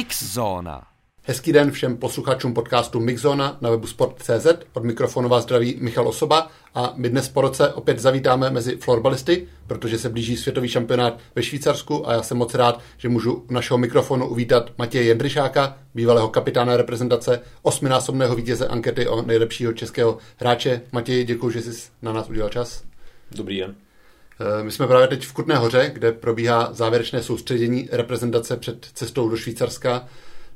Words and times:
Mixzona. 0.00 0.82
Hezký 1.22 1.52
den 1.52 1.70
všem 1.70 1.96
posluchačům 1.96 2.54
podcastu 2.54 3.00
Mixzona 3.00 3.58
na 3.60 3.70
webu 3.70 3.86
Sport.cz. 3.86 4.46
Od 4.72 4.84
mikrofonu 4.84 5.28
vás 5.28 5.42
zdraví 5.42 5.76
Michal 5.80 6.08
Osoba 6.08 6.50
a 6.74 6.92
my 6.96 7.08
dnes 7.08 7.28
po 7.28 7.40
roce 7.40 7.72
opět 7.72 7.98
zavítáme 7.98 8.50
mezi 8.50 8.76
florbalisty, 8.76 9.48
protože 9.66 9.98
se 9.98 10.08
blíží 10.08 10.36
světový 10.36 10.68
šampionát 10.68 11.18
ve 11.34 11.42
Švýcarsku 11.42 12.08
a 12.08 12.12
já 12.12 12.22
jsem 12.22 12.36
moc 12.36 12.54
rád, 12.54 12.80
že 12.98 13.08
můžu 13.08 13.32
u 13.32 13.52
našeho 13.52 13.78
mikrofonu 13.78 14.28
uvítat 14.28 14.70
Matěje 14.78 15.04
Jendryšáka, 15.04 15.78
bývalého 15.94 16.28
kapitána 16.28 16.76
reprezentace, 16.76 17.40
osminásobného 17.62 18.36
vítěze 18.36 18.68
ankety 18.68 19.08
o 19.08 19.22
nejlepšího 19.22 19.72
českého 19.72 20.18
hráče. 20.36 20.80
Matěj, 20.92 21.24
děkuji, 21.24 21.50
že 21.50 21.62
jsi 21.62 21.90
na 22.02 22.12
nás 22.12 22.30
udělal 22.30 22.50
čas. 22.50 22.84
Dobrý 23.30 23.58
den. 23.58 23.74
Eh, 24.40 24.62
my 24.62 24.70
jsme 24.70 24.86
právě 24.86 25.08
teď 25.08 25.26
v 25.26 25.32
Kutné 25.32 25.56
hoře, 25.56 25.90
kde 25.94 26.12
probíhá 26.12 26.68
závěrečné 26.72 27.22
soustředění 27.22 27.88
reprezentace 27.92 28.56
před 28.56 28.86
cestou 28.94 29.28
do 29.28 29.36
Švýcarska. 29.36 30.06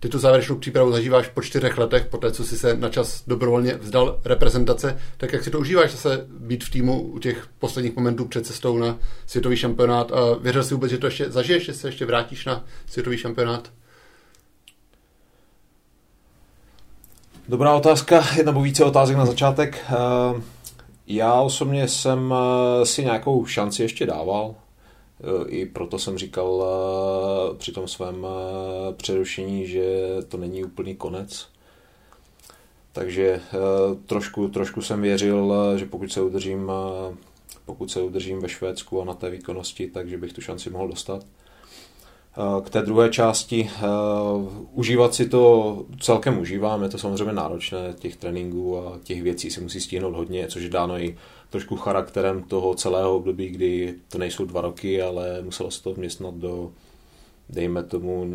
Ty 0.01 0.09
tu 0.09 0.19
závěrečnou 0.19 0.57
přípravu 0.57 0.93
zažíváš 0.93 1.29
po 1.29 1.43
čtyřech 1.43 1.79
letech, 1.79 2.07
po 2.07 2.17
té, 2.19 2.33
co 2.33 2.45
jsi 2.45 2.59
se 2.59 2.77
na 2.77 2.89
čas 2.89 3.23
dobrovolně 3.27 3.75
vzdal 3.75 4.21
reprezentace. 4.25 4.99
Tak 5.17 5.33
jak 5.33 5.45
si 5.45 5.51
to 5.51 5.59
užíváš 5.59 5.93
zase 5.93 6.27
být 6.29 6.65
v 6.65 6.71
týmu 6.71 7.03
u 7.03 7.19
těch 7.19 7.47
posledních 7.59 7.97
momentů 7.97 8.25
před 8.25 8.47
cestou 8.47 8.79
na 8.79 8.99
světový 9.27 9.57
šampionát 9.57 10.13
a 10.13 10.37
věřil 10.41 10.65
si 10.65 10.75
vůbec, 10.75 10.91
že 10.91 10.99
to 10.99 11.07
ještě 11.07 11.31
zažiješ, 11.31 11.65
že 11.65 11.75
se 11.75 11.89
ještě 11.89 12.07
vrátíš 12.07 12.45
na 12.45 12.65
světový 12.87 13.19
šampionát? 13.19 13.73
Dobrá 17.49 17.75
otázka, 17.75 18.25
jedna 18.37 18.53
nebo 18.53 18.63
více 18.63 18.85
otázek 18.85 19.17
na 19.17 19.27
začátek. 19.27 19.85
Eh, 19.89 20.54
já 21.07 21.41
osobně 21.41 21.89
jsem 21.89 22.35
eh, 22.35 22.87
si 22.87 23.05
nějakou 23.05 23.47
šanci 23.47 23.83
ještě 23.83 24.07
dával. 24.07 24.55
Eh, 25.21 25.49
I 25.49 25.67
proto 25.67 25.99
jsem 25.99 26.19
říkal 26.19 26.65
eh, 26.65 27.57
při 27.57 27.73
tom 27.73 27.89
svém 27.89 28.27
přerušení, 28.97 29.67
že 29.67 30.07
to 30.29 30.37
není 30.37 30.65
úplný 30.65 30.97
konec. 30.97 31.49
Takže 32.93 33.41
trošku, 34.07 34.49
trošku 34.49 34.83
jsem 34.83 35.03
věřil, 35.03 35.55
že 35.77 35.87
pokud 35.87 36.13
se 36.13 36.23
udržím, 36.23 36.73
pokud 37.65 37.91
se 37.91 38.03
udržím 38.03 38.41
ve 38.41 38.49
Švédsku 38.49 39.03
a 39.03 39.05
na 39.05 39.15
té 39.15 39.31
výkonnosti, 39.31 39.91
takže 39.91 40.19
bych 40.19 40.33
tu 40.33 40.41
šanci 40.41 40.71
mohl 40.71 40.89
dostat. 40.89 41.25
K 42.65 42.71
té 42.71 42.83
druhé 42.83 43.11
části, 43.11 43.71
užívat 44.73 45.15
si 45.15 45.29
to 45.29 45.85
celkem 46.01 46.39
užívám, 46.39 46.83
je 46.83 46.89
to 46.89 46.99
samozřejmě 46.99 47.33
náročné, 47.33 47.95
těch 47.99 48.17
tréninků 48.17 48.79
a 48.79 48.99
těch 49.05 49.23
věcí 49.23 49.51
si 49.51 49.61
musí 49.61 49.81
stihnout 49.81 50.15
hodně, 50.15 50.47
což 50.49 50.63
je 50.63 50.71
dáno 50.71 50.99
i 50.99 51.17
trošku 51.51 51.77
charakterem 51.77 52.43
toho 52.43 52.75
celého 52.75 53.17
období, 53.17 53.49
kdy 53.49 53.95
to 54.09 54.19
nejsou 54.19 54.45
dva 54.45 54.61
roky, 54.61 55.03
ale 55.03 55.43
muselo 55.43 55.71
se 55.71 55.83
to 55.83 55.95
vměstnat 55.95 56.35
do, 56.35 56.73
dejme 57.49 57.83
tomu, 57.83 58.27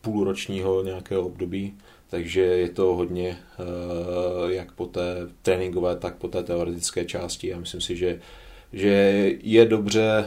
půlročního 0.00 0.82
nějakého 0.82 1.22
období, 1.22 1.74
takže 2.08 2.40
je 2.40 2.68
to 2.68 2.84
hodně 2.84 3.38
jak 4.48 4.72
po 4.72 4.86
té 4.86 5.16
tréninkové, 5.42 5.96
tak 5.96 6.16
po 6.16 6.28
té 6.28 6.42
teoretické 6.42 7.04
části. 7.04 7.48
Já 7.48 7.58
myslím 7.58 7.80
si, 7.80 7.96
že 7.96 8.20
že 8.72 9.32
je 9.42 9.64
dobře 9.64 10.26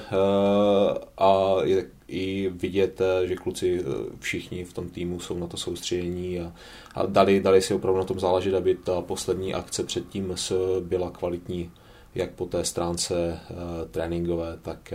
a 1.17 1.55
je 1.63 1.85
i 2.13 2.49
vidět, 2.49 3.01
eh, 3.01 3.27
že 3.27 3.35
kluci 3.35 3.79
eh, 3.79 3.83
všichni 4.19 4.65
v 4.65 4.73
tom 4.73 4.89
týmu 4.89 5.19
jsou 5.19 5.37
na 5.37 5.47
to 5.47 5.57
soustředění 5.57 6.39
a, 6.39 6.53
a 6.95 7.05
dali, 7.05 7.39
dali 7.39 7.61
si 7.61 7.73
opravdu 7.73 7.99
na 7.99 8.05
tom 8.05 8.19
záležet, 8.19 8.55
aby 8.55 8.75
ta 8.75 9.01
poslední 9.01 9.53
akce 9.53 9.83
předtím 9.83 10.35
byla 10.79 11.11
kvalitní, 11.11 11.71
jak 12.15 12.31
po 12.31 12.45
té 12.45 12.65
stránce 12.65 13.39
uh, 13.49 13.57
tréninkové, 13.91 14.57
tak 14.61 14.93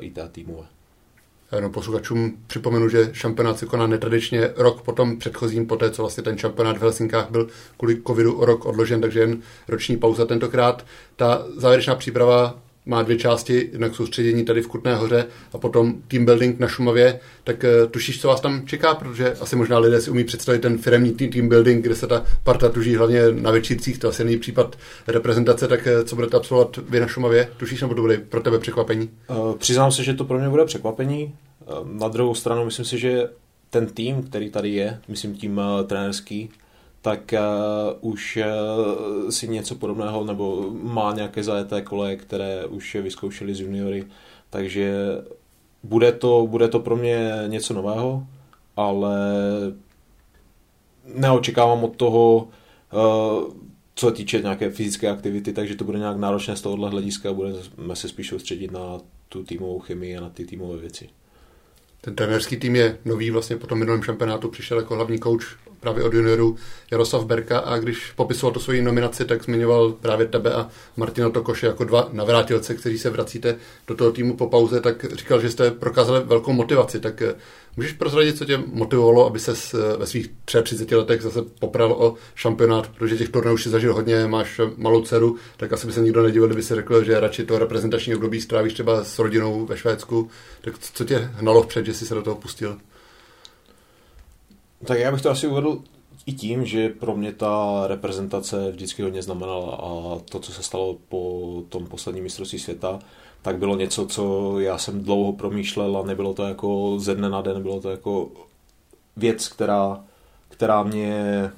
i 0.00 0.10
té 0.10 0.28
týmové. 0.28 0.66
Jenom 1.52 1.72
posluchačům 1.72 2.36
připomenu, 2.46 2.88
že 2.88 3.10
šampionát 3.12 3.58
se 3.58 3.66
koná 3.66 3.86
netradičně 3.86 4.50
rok 4.56 4.82
po 4.82 4.92
tom 4.92 5.18
předchozím, 5.18 5.66
poté 5.66 5.90
co 5.90 6.02
vlastně 6.02 6.22
ten 6.22 6.38
šampionát 6.38 6.76
v 6.76 6.80
Helsinkách 6.80 7.30
byl 7.30 7.48
kvůli 7.76 8.02
covidu 8.06 8.38
o 8.38 8.44
rok 8.44 8.66
odložen, 8.66 9.00
takže 9.00 9.20
jen 9.20 9.42
roční 9.68 9.96
pauza 9.96 10.26
tentokrát. 10.26 10.86
Ta 11.16 11.46
závěrečná 11.56 11.94
příprava 11.94 12.58
má 12.86 13.02
dvě 13.02 13.16
části, 13.16 13.68
jednak 13.72 13.94
soustředění 13.94 14.44
tady 14.44 14.62
v 14.62 14.66
Kutné 14.66 14.94
hoře 14.94 15.26
a 15.52 15.58
potom 15.58 15.94
team 16.08 16.24
building 16.24 16.58
na 16.58 16.68
Šumavě, 16.68 17.20
tak 17.44 17.64
uh, 17.64 17.90
tušíš, 17.90 18.20
co 18.20 18.28
vás 18.28 18.40
tam 18.40 18.66
čeká, 18.66 18.94
protože 18.94 19.32
asi 19.32 19.56
možná 19.56 19.78
lidé 19.78 20.00
si 20.00 20.10
umí 20.10 20.24
představit 20.24 20.58
ten 20.58 20.78
firmní 20.78 21.12
team 21.12 21.48
building, 21.48 21.84
kde 21.84 21.94
se 21.94 22.06
ta 22.06 22.24
parta 22.44 22.68
tuží 22.68 22.96
hlavně 22.96 23.22
na 23.32 23.50
večírcích, 23.50 23.98
to 23.98 24.08
asi 24.08 24.24
není 24.24 24.38
případ 24.38 24.78
reprezentace, 25.06 25.68
tak 25.68 25.80
uh, 25.86 26.04
co 26.04 26.16
budete 26.16 26.36
absolvovat 26.36 26.76
vy 26.88 27.00
na 27.00 27.06
Šumavě, 27.06 27.48
tušíš, 27.56 27.80
nebo 27.80 27.94
to 27.94 28.00
bude 28.00 28.18
pro 28.18 28.40
tebe 28.40 28.58
překvapení? 28.58 29.10
Uh, 29.30 29.56
přiznám 29.56 29.92
se, 29.92 30.04
že 30.04 30.14
to 30.14 30.24
pro 30.24 30.38
mě 30.38 30.48
bude 30.48 30.64
překvapení. 30.64 31.34
Na 31.84 32.08
druhou 32.08 32.34
stranu 32.34 32.64
myslím 32.64 32.84
si, 32.84 32.98
že 32.98 33.28
ten 33.70 33.86
tým, 33.86 34.22
který 34.22 34.50
tady 34.50 34.70
je, 34.70 34.98
myslím 35.08 35.34
tím 35.34 35.60
trenérský, 35.86 36.50
tak 37.06 37.34
uh, 37.34 38.10
už 38.12 38.38
uh, 38.38 39.30
si 39.30 39.48
něco 39.48 39.74
podobného 39.74 40.24
nebo 40.24 40.70
má 40.82 41.12
nějaké 41.12 41.42
zajeté 41.42 41.82
koleje, 41.82 42.16
které 42.16 42.66
už 42.66 42.94
vyzkoušeli 42.94 43.54
z 43.54 43.60
juniory, 43.60 44.04
takže 44.50 44.94
bude 45.82 46.12
to, 46.12 46.46
bude 46.46 46.68
to 46.68 46.80
pro 46.80 46.96
mě 46.96 47.32
něco 47.46 47.74
nového, 47.74 48.26
ale 48.76 49.16
neočekávám 51.14 51.84
od 51.84 51.96
toho, 51.96 52.48
uh, 52.92 53.54
co 53.94 54.06
se 54.06 54.12
týče 54.12 54.38
nějaké 54.38 54.70
fyzické 54.70 55.08
aktivity, 55.10 55.52
takže 55.52 55.74
to 55.76 55.84
bude 55.84 55.98
nějak 55.98 56.16
náročné 56.16 56.56
z 56.56 56.60
tohohle 56.60 56.90
hlediska 56.90 57.30
a 57.30 57.32
budeme 57.32 57.96
se 57.96 58.08
spíš 58.08 58.28
soustředit 58.28 58.70
na 58.70 58.98
tu 59.28 59.44
týmovou 59.44 59.78
chemii 59.78 60.16
a 60.16 60.20
na 60.20 60.30
ty 60.30 60.44
týmové 60.44 60.78
věci. 60.78 61.08
Ten 62.00 62.14
trenerský 62.14 62.56
tým 62.56 62.76
je 62.76 62.98
nový, 63.04 63.30
vlastně 63.30 63.56
po 63.56 63.66
tom 63.66 63.78
minulém 63.78 64.02
šampionátu 64.02 64.48
přišel 64.48 64.78
jako 64.78 64.94
hlavní 64.94 65.18
coach 65.18 65.58
právě 65.80 66.04
od 66.04 66.14
junioru 66.14 66.56
Jaroslav 66.90 67.24
Berka 67.24 67.58
a 67.58 67.78
když 67.78 68.12
popisoval 68.12 68.52
to 68.52 68.60
svoji 68.60 68.82
nominaci, 68.82 69.24
tak 69.24 69.44
zmiňoval 69.44 69.92
právě 69.92 70.26
tebe 70.26 70.52
a 70.52 70.68
Martina 70.96 71.30
Tokoše 71.30 71.66
jako 71.66 71.84
dva 71.84 72.08
navrátilce, 72.12 72.74
kteří 72.74 72.98
se 72.98 73.10
vracíte 73.10 73.56
do 73.86 73.94
toho 73.94 74.12
týmu 74.12 74.36
po 74.36 74.46
pauze, 74.46 74.80
tak 74.80 75.04
říkal, 75.12 75.40
že 75.40 75.50
jste 75.50 75.70
prokázali 75.70 76.24
velkou 76.24 76.52
motivaci, 76.52 77.00
tak 77.00 77.22
eh, 77.22 77.34
můžeš 77.76 77.92
prozradit, 77.92 78.38
co 78.38 78.44
tě 78.44 78.62
motivovalo, 78.66 79.26
aby 79.26 79.38
se 79.38 79.52
eh, 79.52 79.96
ve 79.96 80.06
svých 80.06 80.30
33 80.62 80.96
letech 80.96 81.22
zase 81.22 81.42
popral 81.60 81.92
o 81.92 82.14
šampionát, 82.34 82.88
protože 82.88 83.16
těch 83.16 83.28
turnajů 83.28 83.58
si 83.58 83.70
zažil 83.70 83.94
hodně, 83.94 84.26
máš 84.26 84.60
malou 84.76 85.02
dceru, 85.02 85.36
tak 85.56 85.72
asi 85.72 85.86
by 85.86 85.92
se 85.92 86.00
nikdo 86.00 86.22
nedivil, 86.22 86.48
kdyby 86.48 86.62
si 86.62 86.74
řekl, 86.74 87.04
že 87.04 87.20
radši 87.20 87.44
to 87.44 87.58
reprezentační 87.58 88.14
období 88.14 88.40
strávíš 88.40 88.74
třeba 88.74 89.04
s 89.04 89.18
rodinou 89.18 89.66
ve 89.66 89.76
Švédsku, 89.76 90.30
tak 90.60 90.78
co 90.78 91.04
tě 91.04 91.30
hnalo 91.34 91.62
vpřed, 91.62 91.86
že 91.86 91.94
jsi 91.94 92.06
se 92.06 92.14
do 92.14 92.22
toho 92.22 92.36
pustil? 92.36 92.78
Tak 94.84 94.98
já 94.98 95.12
bych 95.12 95.22
to 95.22 95.30
asi 95.30 95.46
uvedl 95.46 95.82
i 96.26 96.32
tím, 96.32 96.66
že 96.66 96.88
pro 96.88 97.16
mě 97.16 97.32
ta 97.32 97.84
reprezentace 97.86 98.70
vždycky 98.70 99.02
hodně 99.02 99.22
znamenala 99.22 99.74
a 99.74 100.18
to, 100.30 100.40
co 100.40 100.52
se 100.52 100.62
stalo 100.62 100.96
po 101.08 101.62
tom 101.68 101.86
posledním 101.86 102.24
mistrovství 102.24 102.58
světa, 102.58 102.98
tak 103.42 103.58
bylo 103.58 103.76
něco, 103.76 104.06
co 104.06 104.54
já 104.60 104.78
jsem 104.78 105.04
dlouho 105.04 105.32
promýšlel 105.32 105.96
a 105.98 106.06
nebylo 106.06 106.34
to 106.34 106.42
jako 106.42 106.94
ze 106.98 107.14
dne 107.14 107.28
na 107.28 107.42
den, 107.42 107.62
bylo 107.62 107.80
to 107.80 107.90
jako 107.90 108.30
věc, 109.16 109.48
která, 109.48 110.04
která 110.48 110.82
mě 110.82 111.50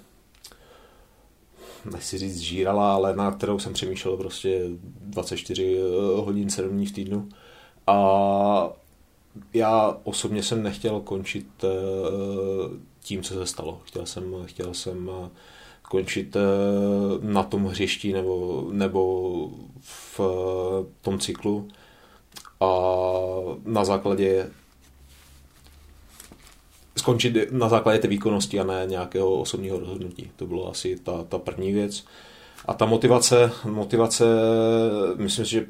nechci 1.93 2.19
říct 2.19 2.39
žírala, 2.39 2.95
ale 2.95 3.17
na 3.17 3.31
kterou 3.31 3.59
jsem 3.59 3.73
přemýšlel 3.73 4.17
prostě 4.17 4.63
24 5.01 5.79
hodin 6.15 6.51
7 6.51 6.71
dní 6.71 6.87
v 6.87 6.93
týdnu. 6.93 7.29
A 7.87 8.71
já 9.55 9.97
osobně 10.05 10.43
jsem 10.43 10.63
nechtěl 10.63 11.01
končit 11.01 11.47
eh, 11.65 11.69
tím, 13.09 13.23
co 13.23 13.35
se 13.35 13.47
stalo. 13.47 13.81
Chtěl 13.85 14.07
jsem, 14.07 14.35
chtěl 14.45 14.75
jsem 14.75 15.11
eh, 15.25 15.29
končit 15.83 16.37
eh, 16.37 16.41
na 17.21 17.43
tom 17.43 17.65
hřišti 17.65 18.13
nebo, 18.13 18.67
nebo 18.73 19.51
v 19.81 20.21
tom 21.03 21.19
cyklu 21.19 21.69
a 22.61 22.71
na 23.65 23.85
základě 23.85 24.51
skončit 26.97 27.53
na 27.53 27.69
základě 27.69 27.99
té 27.99 28.09
výkonnosti 28.09 28.61
a 28.61 28.65
ne 28.65 28.85
nějakého 28.87 29.41
osobního 29.41 29.79
rozhodnutí. 29.79 30.31
To 30.37 30.47
bylo 30.47 30.71
asi 30.71 30.97
ta, 30.97 31.25
ta 31.25 31.39
první 31.39 31.73
věc. 31.73 32.05
A 32.67 32.75
ta 32.75 32.87
motivace, 32.87 33.53
motivace, 33.65 34.25
myslím 35.17 35.45
si, 35.45 35.51
že 35.51 35.67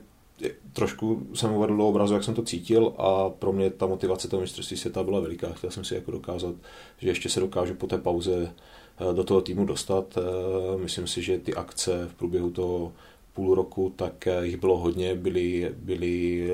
trošku 0.73 1.27
jsem 1.35 1.53
uvedl 1.53 1.77
do 1.77 1.89
obrazu, 1.89 2.15
jak 2.15 2.25
jsem 2.25 2.35
to 2.35 2.43
cítil 2.43 2.95
a 2.99 3.31
pro 3.31 3.53
mě 3.53 3.71
ta 3.71 3.87
motivace 3.87 4.29
toho 4.29 4.41
mistrovství 4.41 4.77
světa 4.77 5.03
byla 5.03 5.21
veliká. 5.21 5.53
Chtěl 5.53 5.71
jsem 5.71 5.85
si 5.85 5.95
jako 5.95 6.11
dokázat, 6.11 6.55
že 6.99 7.09
ještě 7.09 7.29
se 7.29 7.41
dokážu 7.41 7.75
po 7.75 7.87
té 7.87 7.99
pauze 7.99 8.55
eh, 9.01 9.15
do 9.15 9.25
toho 9.25 9.41
týmu 9.41 9.67
dostat. 9.67 10.19
Eh, 10.19 10.79
myslím 10.79 11.07
si, 11.07 11.23
že 11.23 11.39
ty 11.39 11.55
akce 11.55 12.09
v 12.09 12.15
průběhu 12.15 12.51
toho 12.51 12.93
půl 13.35 13.55
roku, 13.55 13.93
tak 13.97 14.27
eh, 14.27 14.47
jich 14.47 14.57
bylo 14.57 14.79
hodně, 14.79 15.15
byly, 15.15 15.75
byly 15.77 16.49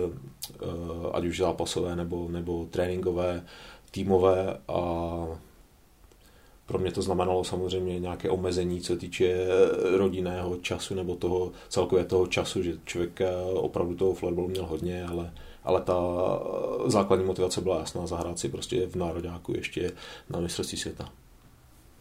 ať 1.13 1.25
už 1.25 1.39
zápasové 1.39 1.97
nebo, 1.97 2.29
nebo 2.29 2.67
tréninkové, 2.71 3.45
týmové 3.91 4.59
a 4.69 5.27
pro 6.67 6.79
mě 6.79 6.93
to 6.93 7.03
znamenalo 7.03 7.45
samozřejmě 7.45 7.99
nějaké 7.99 8.31
omezení, 8.31 8.81
co 8.81 8.97
týče 8.97 9.47
rodinného 9.97 10.57
času 10.57 10.95
nebo 10.95 11.17
toho 11.17 11.53
celkově 11.69 12.05
toho 12.05 12.27
času, 12.27 12.63
že 12.63 12.73
člověk 12.85 13.21
opravdu 13.55 13.95
toho 13.95 14.15
florbalu 14.15 14.49
měl 14.49 14.67
hodně, 14.67 15.05
ale, 15.05 15.33
ale 15.65 15.81
ta 15.81 16.01
základní 16.87 17.27
motivace 17.27 17.61
byla 17.61 17.79
jasná, 17.79 18.07
zahrát 18.07 18.39
si 18.39 18.49
prostě 18.49 18.87
v 18.87 18.97
nároďáku 18.97 19.57
ještě 19.57 19.93
na 20.31 20.41
mistrovství 20.41 20.79
světa 20.79 21.09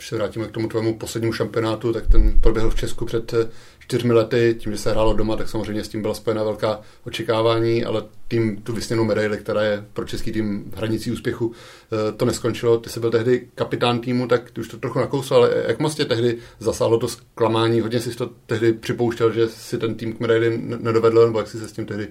se 0.08 0.16
vrátíme 0.16 0.48
k 0.48 0.52
tomu 0.52 0.68
tvému 0.68 0.98
poslednímu 0.98 1.34
šampionátu, 1.34 1.94
tak 1.94 2.08
ten 2.08 2.40
proběhl 2.42 2.70
v 2.70 2.76
Česku 2.76 3.06
před 3.06 3.34
eh, 3.34 3.50
čtyřmi 3.80 4.14
lety, 4.14 4.56
tím, 4.60 4.72
že 4.72 4.78
se 4.78 4.92
hrálo 4.92 5.14
doma, 5.14 5.36
tak 5.36 5.50
samozřejmě 5.50 5.84
s 5.84 5.88
tím 5.88 6.02
byla 6.02 6.14
spojena 6.14 6.44
velká 6.44 6.82
očekávání, 7.04 7.86
ale 7.86 8.04
tým 8.28 8.62
tu 8.62 8.74
vysněnou 8.74 9.04
medaili, 9.04 9.38
která 9.38 9.64
je 9.64 9.86
pro 9.94 10.06
český 10.06 10.32
tým 10.32 10.72
hranicí 10.76 11.12
úspěchu, 11.12 11.52
eh, 11.52 12.12
to 12.12 12.26
neskončilo. 12.26 12.78
Ty 12.78 12.90
jsi 12.90 13.00
byl 13.00 13.12
tehdy 13.12 13.48
kapitán 13.56 14.00
týmu, 14.00 14.28
tak 14.28 14.52
ty 14.52 14.62
už 14.62 14.68
to 14.68 14.78
trochu 14.78 15.00
nakousl, 15.00 15.36
ale 15.36 15.64
jak 15.68 15.80
moc 15.80 15.96
tě 15.96 16.06
tehdy 16.06 16.38
zasáhlo 16.60 16.98
to 16.98 17.08
zklamání? 17.08 17.82
Hodně 17.82 18.00
jsi 18.00 18.16
to 18.16 18.30
tehdy 18.46 18.74
připouštěl, 18.74 19.32
že 19.32 19.48
si 19.48 19.78
ten 19.78 19.96
tým 19.96 20.14
k 20.14 20.20
medaili 20.20 20.62
nedovedl, 20.80 21.26
nebo 21.26 21.40
jak 21.40 21.48
jsi 21.48 21.60
se 21.60 21.68
s 21.68 21.72
tím 21.72 21.86
tehdy 21.86 22.08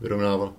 vyrovnával? 0.00 0.52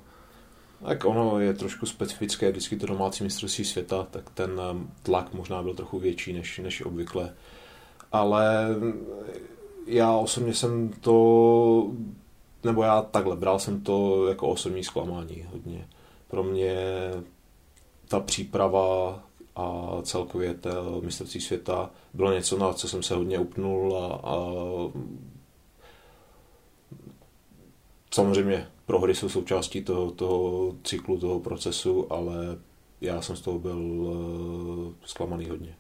Tak 0.85 1.05
ono 1.05 1.39
je 1.39 1.53
trošku 1.53 1.85
specifické, 1.85 2.51
vždycky 2.51 2.77
to 2.77 2.87
domácí 2.87 3.23
mistrovství 3.23 3.65
světa, 3.65 4.07
tak 4.11 4.29
ten 4.29 4.61
um, 4.71 4.91
tlak 5.03 5.33
možná 5.33 5.63
byl 5.63 5.73
trochu 5.73 5.99
větší 5.99 6.33
než, 6.33 6.59
než 6.59 6.81
obvykle. 6.81 7.33
Ale 8.11 8.67
já 9.87 10.13
osobně 10.13 10.53
jsem 10.53 10.89
to, 10.89 11.91
nebo 12.63 12.83
já 12.83 13.01
takhle, 13.01 13.35
bral 13.35 13.59
jsem 13.59 13.81
to 13.81 14.27
jako 14.27 14.47
osobní 14.47 14.83
zklamání 14.83 15.45
hodně. 15.51 15.87
Pro 16.27 16.43
mě 16.43 16.75
ta 18.07 18.19
příprava 18.19 19.19
a 19.55 19.97
celkově 20.03 20.53
to 20.53 21.01
mistrovství 21.01 21.41
světa 21.41 21.89
bylo 22.13 22.33
něco, 22.33 22.57
na 22.57 22.73
co 22.73 22.87
jsem 22.87 23.03
se 23.03 23.15
hodně 23.15 23.39
upnul 23.39 23.97
a, 23.97 24.29
a 24.29 24.37
samozřejmě 28.13 28.67
prohry 28.85 29.15
jsou 29.15 29.29
součástí 29.29 29.83
toho, 29.83 30.11
toho 30.11 30.75
cyklu, 30.83 31.17
toho 31.17 31.39
procesu, 31.39 32.13
ale 32.13 32.35
já 33.01 33.21
jsem 33.21 33.35
z 33.35 33.41
toho 33.41 33.59
byl 33.59 33.77
uh, 33.77 34.93
zklamaný 35.05 35.49
hodně. 35.49 35.75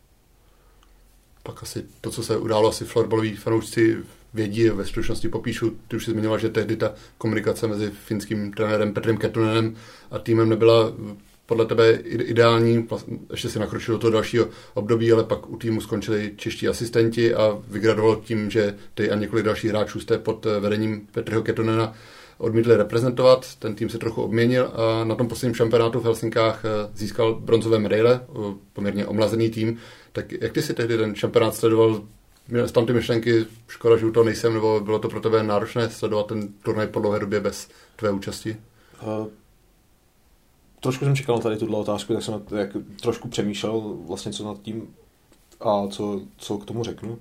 Pak 1.43 1.63
asi 1.63 1.85
to, 2.01 2.11
co 2.11 2.23
se 2.23 2.37
událo, 2.37 2.69
asi 2.69 2.85
florbaloví 2.85 3.35
fanoušci 3.35 3.97
vědí, 4.33 4.69
ve 4.69 4.85
stručnosti 4.85 5.29
popíšu, 5.29 5.77
ty 5.87 5.95
už 5.95 6.05
si 6.05 6.11
zmiňoval, 6.11 6.39
že 6.39 6.49
tehdy 6.49 6.75
ta 6.77 6.93
komunikace 7.17 7.67
mezi 7.67 7.91
finským 7.91 8.53
trenérem 8.53 8.93
Petrem 8.93 9.17
Ketunenem 9.17 9.75
a 10.11 10.19
týmem 10.19 10.49
nebyla 10.49 10.93
podle 11.45 11.65
tebe 11.65 11.91
ideální, 12.05 12.87
ještě 13.31 13.49
si 13.49 13.59
nakročil 13.59 13.95
do 13.95 13.99
toho 13.99 14.11
dalšího 14.11 14.47
období, 14.73 15.11
ale 15.11 15.23
pak 15.23 15.49
u 15.49 15.57
týmu 15.57 15.81
skončili 15.81 16.33
čeští 16.35 16.67
asistenti 16.67 17.33
a 17.33 17.59
vygradoval 17.67 18.15
tím, 18.15 18.49
že 18.49 18.77
ty 18.93 19.11
a 19.11 19.15
několik 19.15 19.45
dalších 19.45 19.69
hráčů 19.69 19.99
jste 19.99 20.17
pod 20.17 20.47
vedením 20.59 21.07
Petrho 21.11 21.41
Ketunena 21.41 21.93
odmítli 22.41 22.75
reprezentovat, 22.75 23.55
ten 23.55 23.75
tým 23.75 23.89
se 23.89 23.97
trochu 23.97 24.21
obměnil 24.21 24.71
a 24.75 25.03
na 25.03 25.15
tom 25.15 25.27
posledním 25.27 25.55
šampionátu 25.55 25.99
v 25.99 26.03
Helsinkách 26.03 26.65
eh, 26.65 26.69
získal 26.93 27.35
bronzové 27.35 27.79
medaile, 27.79 28.21
eh, 28.21 28.53
poměrně 28.73 29.05
omlazený 29.05 29.49
tým. 29.49 29.77
Tak 30.11 30.31
jak 30.31 30.53
ty 30.53 30.61
si 30.61 30.73
tehdy 30.73 30.97
ten 30.97 31.15
šampionát 31.15 31.55
sledoval? 31.55 32.01
Měl 32.47 32.69
tam 32.69 32.85
ty 32.85 32.93
myšlenky, 32.93 33.45
škoda, 33.67 33.97
že 33.97 34.05
u 34.05 34.11
toho 34.11 34.23
nejsem, 34.23 34.53
nebo 34.53 34.79
bylo 34.79 34.99
to 34.99 35.09
pro 35.09 35.21
tebe 35.21 35.43
náročné 35.43 35.89
sledovat 35.89 36.27
ten 36.27 36.47
turnaj 36.63 36.87
po 36.87 36.99
dlouhé 36.99 37.19
době 37.19 37.39
bez 37.39 37.69
tvé 37.95 38.11
účasti? 38.11 38.57
Uh, 39.03 39.27
trošku 40.79 41.05
jsem 41.05 41.15
čekal 41.15 41.35
na 41.35 41.41
tady 41.41 41.57
tuhle 41.57 41.77
otázku, 41.77 42.13
tak 42.13 42.23
jsem 42.23 42.41
jak, 42.57 42.69
trošku 43.01 43.27
přemýšlel 43.27 43.97
vlastně, 44.07 44.31
co 44.31 44.45
nad 44.45 44.61
tím 44.61 44.87
a 45.59 45.87
co, 45.87 46.21
co 46.37 46.57
k 46.57 46.65
tomu 46.65 46.83
řeknu. 46.83 47.11
Uh, 47.11 47.17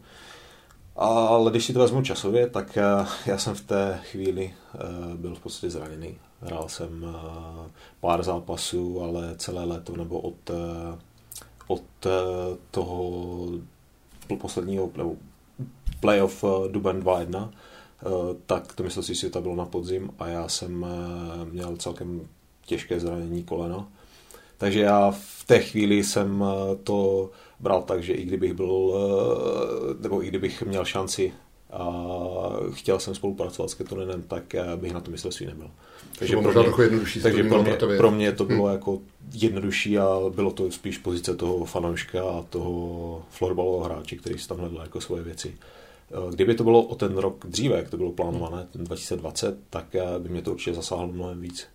ale 1.01 1.51
když 1.51 1.65
si 1.65 1.73
to 1.73 1.79
vezmu 1.79 2.03
časově, 2.03 2.51
tak 2.51 2.77
eh, 2.77 3.07
já 3.27 3.39
jsem 3.39 3.55
v 3.55 3.61
té 3.61 4.01
chvíli 4.11 4.55
eh, 4.75 4.79
byl 5.17 5.35
v 5.35 5.41
podstatě 5.41 5.71
zraněný. 5.71 6.17
Hrál 6.41 6.69
jsem 6.69 7.07
eh, 7.09 7.71
pár 8.01 8.23
zápasů, 8.23 9.03
ale 9.03 9.35
celé 9.37 9.65
léto 9.65 9.97
nebo 9.97 10.21
od, 10.21 10.51
od 11.67 11.83
toho 12.71 13.13
posledního 14.39 14.91
playoff 16.01 16.45
Duben 16.71 17.03
2-1, 17.03 17.51
tak 18.47 18.75
to 18.75 18.91
si 18.91 19.15
světa 19.15 19.41
bylo 19.41 19.57
na 19.57 19.65
podzim 19.65 20.11
a 20.19 20.27
já 20.27 20.49
jsem 20.49 20.87
měl 21.53 21.77
celkem 21.77 22.29
těžké 22.67 23.01
zranění 23.01 23.43
kolena. 23.43 23.89
Takže 24.59 24.81
já 24.81 25.11
v 25.11 25.45
té 25.47 25.59
chvíli 25.59 26.05
jsem 26.05 26.45
to 26.85 27.31
bral 27.61 27.83
tak, 27.83 28.03
že 28.03 28.13
i 28.13 28.25
kdybych 28.25 28.55
byl, 28.55 28.95
eh, 28.95 30.03
nebo 30.03 30.25
i 30.25 30.29
kdybych 30.29 30.63
měl 30.63 30.85
šanci 30.85 31.33
a 31.73 31.87
chtěl 32.73 32.99
jsem 32.99 33.15
spolupracovat 33.15 33.71
s 33.71 33.75
Ketoninem, 33.75 34.23
tak 34.23 34.55
eh, 34.55 34.77
bych 34.77 34.93
na 34.93 35.01
to 35.01 35.11
mistrovství 35.11 35.47
nebyl. 35.47 35.71
Takže, 36.19 36.37
pro 36.37 36.53
mě, 36.53 36.83
jednodušší 36.83 37.21
takže 37.21 37.45
pro, 37.45 37.63
mě, 37.63 37.79
pro 37.97 38.11
mě 38.11 38.33
to 38.33 38.45
bylo 38.45 38.65
hmm. 38.65 38.73
jako 38.73 38.99
jednodušší 39.33 39.99
a 39.99 40.21
bylo 40.35 40.51
to 40.51 40.71
spíš 40.71 40.99
pozice 40.99 41.37
toho 41.37 41.65
fanouška 41.65 42.23
a 42.23 42.43
toho 42.43 43.23
florbalového 43.31 43.85
hráče, 43.85 44.17
který 44.17 44.39
si 44.39 44.49
tam 44.49 44.59
hledal 44.59 44.83
jako 44.83 45.01
svoje 45.01 45.23
věci. 45.23 45.55
Eh, 46.11 46.35
kdyby 46.35 46.55
to 46.55 46.65
bylo 46.65 46.83
o 46.83 46.95
ten 46.95 47.17
rok 47.17 47.47
dříve, 47.47 47.77
jak 47.77 47.91
to 47.91 47.97
bylo 47.97 48.13
plánované, 48.13 48.67
ten 48.73 48.85
2020, 48.85 49.59
tak 49.71 49.97
by 50.19 50.29
mě 50.29 50.43
to 50.43 50.53
určitě 50.53 50.75
zasáhlo 50.75 51.07
mnohem 51.07 51.41
víc. 51.41 51.67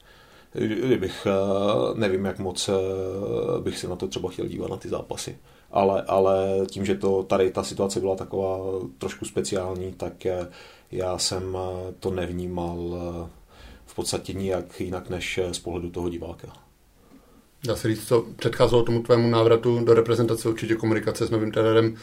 Kdybych, 0.86 1.28
nevím, 1.96 2.26
jak 2.26 2.40
moc 2.40 2.70
bych 3.60 3.78
se 3.78 3.88
na 3.88 3.96
to 3.96 4.08
třeba 4.08 4.30
chtěl 4.30 4.48
dívat 4.48 4.70
na 4.70 4.78
ty 4.78 4.90
zápasy 4.90 5.38
ale, 5.76 6.02
ale 6.02 6.66
tím, 6.70 6.86
že 6.86 6.96
to 6.96 7.24
tady 7.24 7.52
ta 7.52 7.64
situace 7.64 8.00
byla 8.00 8.16
taková 8.16 8.60
trošku 8.98 9.26
speciální, 9.26 9.94
tak 9.94 10.26
eh, 10.26 10.48
já 10.92 11.18
jsem 11.18 11.58
eh, 11.58 11.94
to 12.00 12.12
nevnímal 12.12 12.78
eh, 12.96 13.30
v 13.86 13.96
podstatě 13.96 14.34
nijak 14.34 14.82
jinak 14.82 15.10
než 15.10 15.40
z 15.52 15.60
pohledu 15.60 15.90
toho 15.90 16.10
diváka. 16.10 16.48
Dá 17.64 17.76
se 17.76 17.88
říct, 17.88 18.08
co 18.08 18.26
předcházelo 18.36 18.84
tomu 18.84 19.04
tvému 19.04 19.30
návratu 19.30 19.86
do 19.86 19.94
reprezentace, 19.94 20.50
určitě 20.50 20.76
komunikace 20.76 21.28
s 21.28 21.30
novým 21.30 21.52
trenérem 21.52 21.96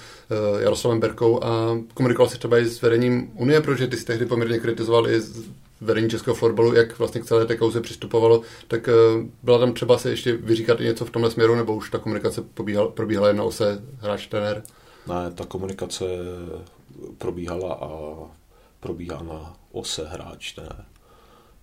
Jaroslavem 0.58 1.00
Berkou 1.00 1.44
a 1.44 1.78
komunikoval 1.94 2.30
si 2.30 2.38
třeba 2.38 2.58
i 2.58 2.66
s 2.66 2.82
vedením 2.82 3.30
Unie, 3.34 3.60
protože 3.60 3.86
ty 3.86 3.96
jsi 3.96 4.04
tehdy 4.04 4.26
poměrně 4.26 4.58
kritizoval 4.58 5.10
i 5.10 5.20
vedení 5.82 6.10
českého 6.10 6.34
florbalu, 6.34 6.74
jak 6.74 6.98
vlastně 6.98 7.20
k 7.20 7.24
celé 7.24 7.46
té 7.46 7.56
kauze 7.56 7.80
přistupovalo, 7.80 8.42
tak 8.68 8.88
eh, 8.88 8.92
byla 9.42 9.58
tam 9.58 9.72
třeba 9.72 9.98
se 9.98 10.10
ještě 10.10 10.36
vyříkat 10.36 10.80
i 10.80 10.84
něco 10.84 11.04
v 11.04 11.10
tomhle 11.10 11.30
směru, 11.30 11.54
nebo 11.54 11.74
už 11.74 11.90
ta 11.90 11.98
komunikace 11.98 12.42
probíhala, 12.42 12.88
probíhala 12.88 13.28
jen 13.28 13.36
na 13.36 13.44
ose 13.44 13.82
hráč 14.00 14.26
trenér? 14.26 14.62
Ne, 15.06 15.30
ta 15.34 15.46
komunikace 15.46 16.04
probíhala 17.18 17.74
a 17.74 17.90
probíhá 18.80 19.22
na 19.22 19.56
ose 19.72 20.06
hráč 20.08 20.52
trenér. 20.52 20.84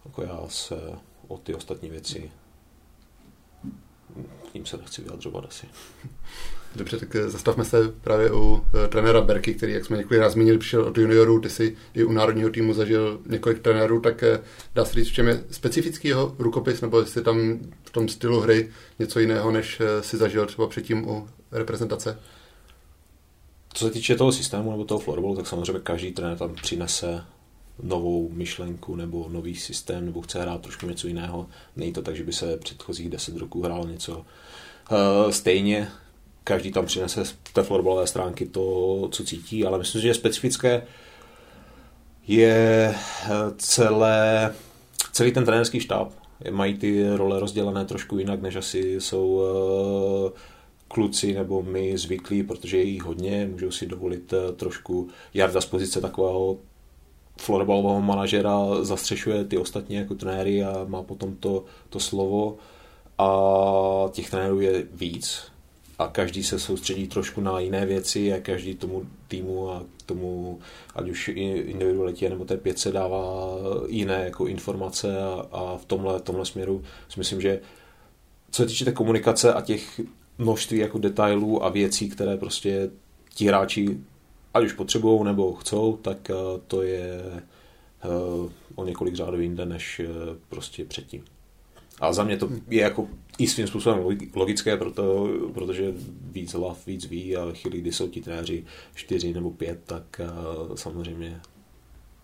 Jako 0.06 0.22
já 0.24 0.40
se 0.48 0.76
o 1.28 1.38
ty 1.38 1.56
ostatní 1.56 1.90
věci 1.90 2.32
tím 4.52 4.66
se 4.66 4.78
nechci 4.78 5.02
vyjadřovat 5.02 5.46
asi. 5.46 5.68
Dobře, 6.76 6.98
tak 6.98 7.16
eh, 7.16 7.30
zastavme 7.30 7.66
se 7.66 7.92
právě 8.02 8.32
u 8.32 8.38
uh, 8.38 8.62
trenéra 8.90 9.22
Berky, 9.22 9.54
který, 9.54 9.74
jak 9.74 9.86
jsme 9.86 9.98
několikrát 9.98 10.30
zmínili, 10.30 10.58
přišel 10.58 10.84
od 10.84 10.98
juniorů, 10.98 11.40
ty 11.40 11.50
si 11.50 11.78
i 11.94 12.04
u 12.04 12.12
národního 12.12 12.50
týmu 12.50 12.74
zažil 12.74 13.20
několik 13.26 13.60
trenérů, 13.60 14.02
tak 14.02 14.24
uh, 14.38 14.46
dá 14.76 14.86
se 14.86 14.94
říct, 14.94 15.10
v 15.10 15.14
čem 15.14 15.28
je 15.28 15.44
specifický 15.52 16.08
jeho 16.08 16.36
rukopis, 16.40 16.82
nebo 16.82 17.00
jestli 17.00 17.22
tam 17.22 17.60
v 17.84 17.90
tom 17.92 18.10
stylu 18.10 18.40
hry 18.40 18.70
něco 19.00 19.20
jiného, 19.20 19.52
než 19.52 19.82
si 20.02 20.18
zažil 20.18 20.46
třeba 20.46 20.68
předtím 20.68 21.08
u 21.08 21.28
reprezentace? 21.52 22.20
Co 23.74 23.86
se 23.86 23.92
týče 23.92 24.16
toho 24.16 24.32
systému 24.32 24.72
nebo 24.72 24.86
toho 24.86 25.00
florbalu, 25.00 25.36
tak 25.36 25.48
samozřejmě 25.48 25.80
každý 25.80 26.12
trenér 26.12 26.38
tam 26.38 26.56
přinese 26.56 27.24
novou 27.84 28.30
myšlenku 28.34 28.96
nebo 28.96 29.28
nový 29.30 29.56
systém, 29.56 30.06
nebo 30.06 30.22
chce 30.22 30.42
hrát 30.42 30.62
trošku 30.62 30.86
něco 30.86 31.08
jiného. 31.08 31.48
Není 31.76 31.94
to 31.94 32.02
tak, 32.02 32.16
že 32.16 32.24
by 32.24 32.34
se 32.34 32.58
předchozích 32.58 33.10
deset 33.10 33.38
roků 33.38 33.64
hrál 33.64 33.88
něco 33.88 34.18
uh, 34.18 35.32
stejně. 35.32 35.92
Každý 36.50 36.72
tam 36.72 36.86
přinese 36.86 37.26
z 37.26 37.36
té 37.54 37.64
florbalové 37.64 38.08
stránky 38.08 38.46
to, 38.46 39.08
co 39.12 39.24
cítí, 39.24 39.66
ale 39.66 39.78
myslím, 39.78 40.02
že 40.02 40.14
specifické 40.14 40.88
je 42.28 42.96
eh, 42.96 43.30
celé, 43.58 44.54
celý 45.12 45.32
ten 45.32 45.46
trenerský 45.46 45.80
štáb. 45.80 46.12
Mají 46.52 46.78
ty 46.78 47.10
role 47.16 47.40
rozdělené 47.40 47.86
trošku 47.86 48.18
jinak, 48.18 48.42
než 48.42 48.56
asi 48.56 49.02
jsou 49.02 49.28
uh, 49.28 50.32
kluci 50.88 51.34
nebo 51.34 51.62
my 51.62 51.98
zvyklí, 51.98 52.44
protože 52.44 52.78
je 52.78 52.84
jich 52.84 53.04
hodně, 53.04 53.50
můžou 53.52 53.72
si 53.72 53.86
dovolit 53.86 54.34
trošku 54.56 55.10
Jarda 55.34 55.62
z 55.62 55.66
pozice 55.66 56.02
takového 56.02 56.58
florbalového 57.38 58.02
manažera 58.02 58.60
zastřešuje 58.82 59.44
ty 59.44 59.58
ostatní 59.58 59.96
jako 59.96 60.16
trenéry 60.16 60.64
a 60.64 60.86
má 60.88 61.04
potom 61.04 61.36
to, 61.36 61.66
to 61.90 62.00
slovo. 62.00 62.58
A 63.18 63.30
těch 64.12 64.30
trenérů 64.30 64.60
je 64.60 64.84
víc 64.92 65.52
a 66.00 66.08
každý 66.08 66.44
se 66.44 66.60
soustředí 66.60 67.08
trošku 67.08 67.42
na 67.42 67.60
jiné 67.60 67.86
věci 67.86 68.34
a 68.34 68.40
každý 68.40 68.76
tomu 68.76 69.06
týmu 69.28 69.72
a 69.72 69.84
tomu, 70.06 70.60
ať 70.96 71.10
už 71.10 71.28
individualitě 71.36 72.30
nebo 72.30 72.46
té 72.46 72.58
pětce 72.58 72.92
dává 72.92 73.48
jiné 73.88 74.24
jako 74.24 74.48
informace 74.48 75.22
a, 75.22 75.46
a 75.52 75.78
v 75.78 75.86
tomhle, 75.86 76.20
tomhle 76.20 76.46
směru 76.46 76.84
si 77.10 77.20
myslím, 77.20 77.42
že 77.42 77.60
co 78.52 78.62
se 78.62 78.68
týče 78.68 78.86
té 78.86 78.92
komunikace 78.92 79.54
a 79.54 79.62
těch 79.62 80.02
množství 80.38 80.78
jako 80.78 80.98
detailů 80.98 81.64
a 81.64 81.70
věcí, 81.70 82.10
které 82.10 82.38
prostě 82.38 82.90
ti 83.36 83.46
hráči 83.46 83.98
ať 84.54 84.66
už 84.66 84.74
potřebují 84.74 85.24
nebo 85.24 85.54
chcou, 85.54 85.98
tak 86.02 86.32
to 86.68 86.82
je 86.82 87.22
o 88.76 88.86
několik 88.86 89.16
řádů 89.16 89.42
jinde 89.42 89.66
než 89.66 90.02
prostě 90.50 90.86
předtím. 90.86 91.26
A 92.00 92.14
za 92.14 92.24
mě 92.24 92.38
to 92.38 92.50
je 92.68 92.82
jako 92.82 93.08
i 93.38 93.48
svým 93.48 93.68
způsobem 93.68 94.18
logické, 94.36 94.78
proto, 94.78 95.30
protože 95.54 95.94
víc 96.22 96.54
hlav 96.54 96.88
víc 96.88 97.06
ví 97.06 97.36
a 97.36 97.46
ve 97.46 97.54
chvíli, 97.54 97.82
kdy 97.82 97.92
jsou 97.92 98.08
ti 98.08 98.22
trenéři 98.22 98.66
čtyři 98.96 99.34
nebo 99.34 99.52
pět, 99.52 99.80
tak 99.86 100.22
samozřejmě 100.76 101.42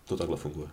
to 0.08 0.16
takhle 0.16 0.36
funguje. 0.36 0.68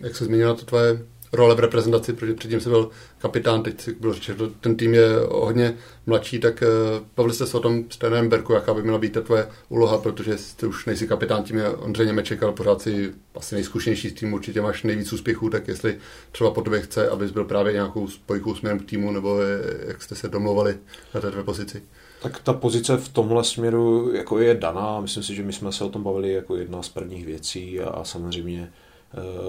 Jak 0.00 0.16
se 0.16 0.24
změnila 0.24 0.54
to 0.54 0.64
tvoje 0.64 1.06
role 1.32 1.54
v 1.54 1.60
reprezentaci, 1.60 2.12
protože 2.12 2.34
předtím 2.34 2.60
jsi 2.60 2.68
byl 2.68 2.90
kapitán, 3.18 3.62
teď 3.62 3.80
si 3.80 3.94
byl 3.94 4.12
řečeno, 4.12 4.48
ten 4.60 4.76
tým 4.76 4.94
je 4.94 5.08
hodně 5.30 5.76
mladší, 6.06 6.38
tak 6.38 6.62
uh, 6.62 7.06
bavili 7.16 7.34
jste 7.34 7.46
se 7.46 7.56
o 7.56 7.60
tom 7.60 7.84
s 7.90 7.96
trenérem 7.96 8.28
Berku, 8.28 8.52
jaká 8.52 8.74
by 8.74 8.82
měla 8.82 8.98
být 8.98 9.12
ta 9.12 9.20
tvoje 9.20 9.48
úloha, 9.68 9.98
protože 9.98 10.36
ty 10.56 10.66
už 10.66 10.86
nejsi 10.86 11.08
kapitán, 11.08 11.42
tím 11.42 11.56
je 11.56 11.68
Ondřej 11.68 12.06
Němeček, 12.06 12.42
ale 12.42 12.52
pořád 12.52 12.82
si 12.82 13.12
asi 13.34 13.54
nejzkušenější 13.54 14.10
z 14.10 14.12
týmu, 14.12 14.36
určitě 14.36 14.60
máš 14.60 14.82
nejvíc 14.82 15.12
úspěchů, 15.12 15.50
tak 15.50 15.68
jestli 15.68 15.98
třeba 16.32 16.50
po 16.50 16.62
tobě 16.62 16.80
chce, 16.80 17.08
abys 17.08 17.30
byl 17.30 17.44
právě 17.44 17.72
nějakou 17.72 18.08
spojkou 18.08 18.54
směrem 18.54 18.78
k 18.78 18.84
týmu, 18.84 19.12
nebo 19.12 19.40
jak 19.86 20.02
jste 20.02 20.14
se 20.14 20.28
domluvali 20.28 20.76
na 21.14 21.20
té 21.20 21.30
tvé 21.30 21.44
pozici? 21.44 21.82
Tak 22.22 22.40
ta 22.42 22.52
pozice 22.52 22.96
v 22.96 23.08
tomhle 23.08 23.44
směru 23.44 24.12
jako 24.14 24.38
je 24.38 24.54
daná. 24.54 25.00
Myslím 25.00 25.22
si, 25.22 25.34
že 25.34 25.42
my 25.42 25.52
jsme 25.52 25.72
se 25.72 25.84
o 25.84 25.88
tom 25.88 26.02
bavili 26.02 26.32
jako 26.32 26.56
jedna 26.56 26.82
z 26.82 26.88
prvních 26.88 27.26
věcí 27.26 27.80
a, 27.80 27.88
a 27.88 28.04
samozřejmě 28.04 28.72
Eh, 28.72 28.83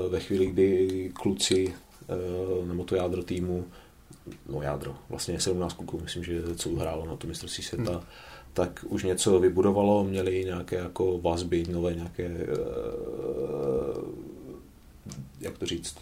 ve 0.09 0.19
chvíli, 0.19 0.45
kdy 0.45 1.11
kluci 1.13 1.73
eh, 2.09 2.65
nebo 2.67 2.83
to 2.83 2.95
jádro 2.95 3.23
týmu, 3.23 3.65
no 4.49 4.61
jádro, 4.61 4.95
vlastně 5.09 5.39
17 5.39 5.73
kluků, 5.73 5.99
myslím, 6.03 6.23
že 6.23 6.41
co 6.55 6.69
hrálo 6.69 7.05
na 7.05 7.15
to 7.15 7.27
mistrovství 7.27 7.63
světa, 7.63 7.91
hmm. 7.91 8.01
tak 8.53 8.85
už 8.87 9.03
něco 9.03 9.39
vybudovalo, 9.39 10.03
měli 10.03 10.45
nějaké 10.45 10.75
jako 10.75 11.17
vazby, 11.17 11.63
nové 11.69 11.93
nějaké, 11.93 12.25
eh, 12.25 12.47
jak 15.41 15.57
to 15.57 15.65
říct, 15.65 15.95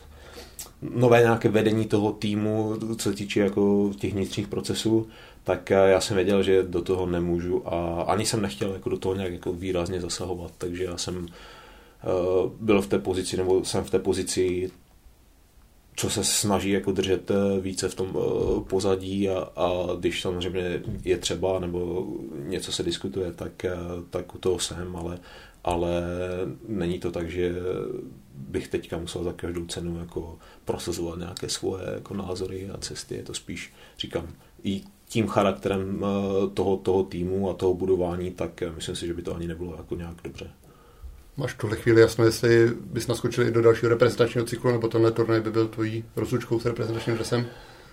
nové 0.81 1.19
nějaké 1.19 1.49
vedení 1.49 1.85
toho 1.85 2.11
týmu, 2.11 2.75
co 2.97 3.09
se 3.09 3.15
týče 3.15 3.39
jako 3.39 3.91
těch 3.99 4.13
vnitřních 4.13 4.47
procesů, 4.47 5.07
tak 5.43 5.69
já 5.69 6.01
jsem 6.01 6.15
věděl, 6.15 6.43
že 6.43 6.63
do 6.63 6.81
toho 6.81 7.05
nemůžu 7.05 7.73
a 7.73 8.01
ani 8.01 8.25
jsem 8.25 8.41
nechtěl 8.41 8.73
jako 8.73 8.89
do 8.89 8.97
toho 8.97 9.15
nějak 9.15 9.33
jako 9.33 9.53
výrazně 9.53 10.01
zasahovat, 10.01 10.51
takže 10.57 10.83
já 10.83 10.97
jsem 10.97 11.27
Eh, 11.27 11.31
byl 12.59 12.81
v 12.81 12.87
té 12.87 12.99
pozici, 12.99 13.37
nebo 13.37 13.65
jsem 13.65 13.83
v 13.83 13.89
té 13.89 13.99
pozici, 13.99 14.71
co 15.95 16.09
se 16.09 16.23
snaží 16.23 16.69
jako 16.69 16.91
držet 16.91 17.31
eh, 17.31 17.59
více 17.59 17.89
v 17.89 17.95
tom 17.95 18.17
eh, 18.17 18.61
pozadí 18.69 19.29
a, 19.29 19.39
a 19.55 19.69
když 19.99 20.21
samozřejmě 20.21 20.81
je 21.03 21.17
třeba 21.17 21.59
nebo 21.59 22.07
něco 22.33 22.71
se 22.71 22.83
diskutuje, 22.83 23.33
tak, 23.33 23.65
tak 24.09 24.35
u 24.35 24.37
toho 24.37 24.59
jsem, 24.59 24.95
ale, 24.95 25.19
ale 25.63 26.03
není 26.67 26.99
to 26.99 27.11
tak, 27.11 27.31
že 27.31 27.55
bych 28.35 28.67
teďka 28.67 28.97
musel 28.97 29.23
za 29.23 29.33
každou 29.33 29.65
cenu 29.65 29.99
jako 29.99 30.39
prosazovat 30.65 31.19
nějaké 31.19 31.49
svoje 31.49 31.83
jako 31.93 32.13
názory 32.13 32.69
a 32.69 32.77
cesty. 32.77 33.15
Je 33.15 33.23
to 33.23 33.33
spíš, 33.33 33.73
říkám, 33.99 34.27
i 34.63 34.81
tím 35.07 35.27
charakterem 35.27 36.05
toho, 36.53 36.77
toho 36.77 37.03
týmu 37.03 37.49
a 37.49 37.53
toho 37.53 37.73
budování, 37.73 38.31
tak 38.31 38.63
myslím 38.75 38.95
si, 38.95 39.07
že 39.07 39.13
by 39.13 39.21
to 39.21 39.35
ani 39.35 39.47
nebylo 39.47 39.75
jako 39.77 39.95
nějak 39.95 40.15
dobře. 40.23 40.51
Máš 41.37 41.53
tuhle 41.53 41.77
chvíli 41.77 42.01
jasno, 42.01 42.25
jestli 42.25 42.67
bys 42.69 43.07
naskočil 43.07 43.47
i 43.47 43.51
do 43.51 43.61
dalšího 43.61 43.89
reprezentačního 43.89 44.45
cyklu, 44.45 44.71
nebo 44.71 44.87
tenhle 44.87 45.11
turnaj 45.11 45.41
by 45.41 45.51
byl 45.51 45.67
tvojí 45.67 46.05
rozlučkou 46.15 46.59
s 46.59 46.65
reprezentačním 46.65 47.15
dresem? 47.15 47.45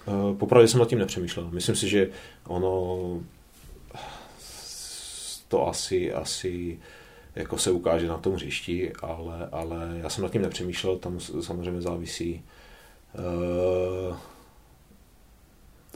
Uh, 0.07 0.37
popravdě 0.37 0.69
jsem 0.69 0.81
nad 0.81 0.89
tím 0.89 0.99
nepřemýšlel. 0.99 1.51
Myslím 1.51 1.77
si, 1.77 1.89
že 1.89 2.09
ono 2.47 3.21
to 5.49 5.69
asi, 5.69 6.13
asi 6.13 6.79
jako 7.35 7.59
se 7.59 7.71
ukáže 7.71 8.09
na 8.09 8.19
tom 8.19 8.35
hřišti, 8.35 8.93
ale, 9.03 9.49
ale 9.53 9.99
já 10.03 10.09
jsem 10.09 10.23
nad 10.23 10.33
tím 10.33 10.43
nepřemýšlel, 10.43 10.97
tam 10.97 11.21
samozřejmě 11.21 11.81
závisí 11.81 12.43
uh, 14.09 14.17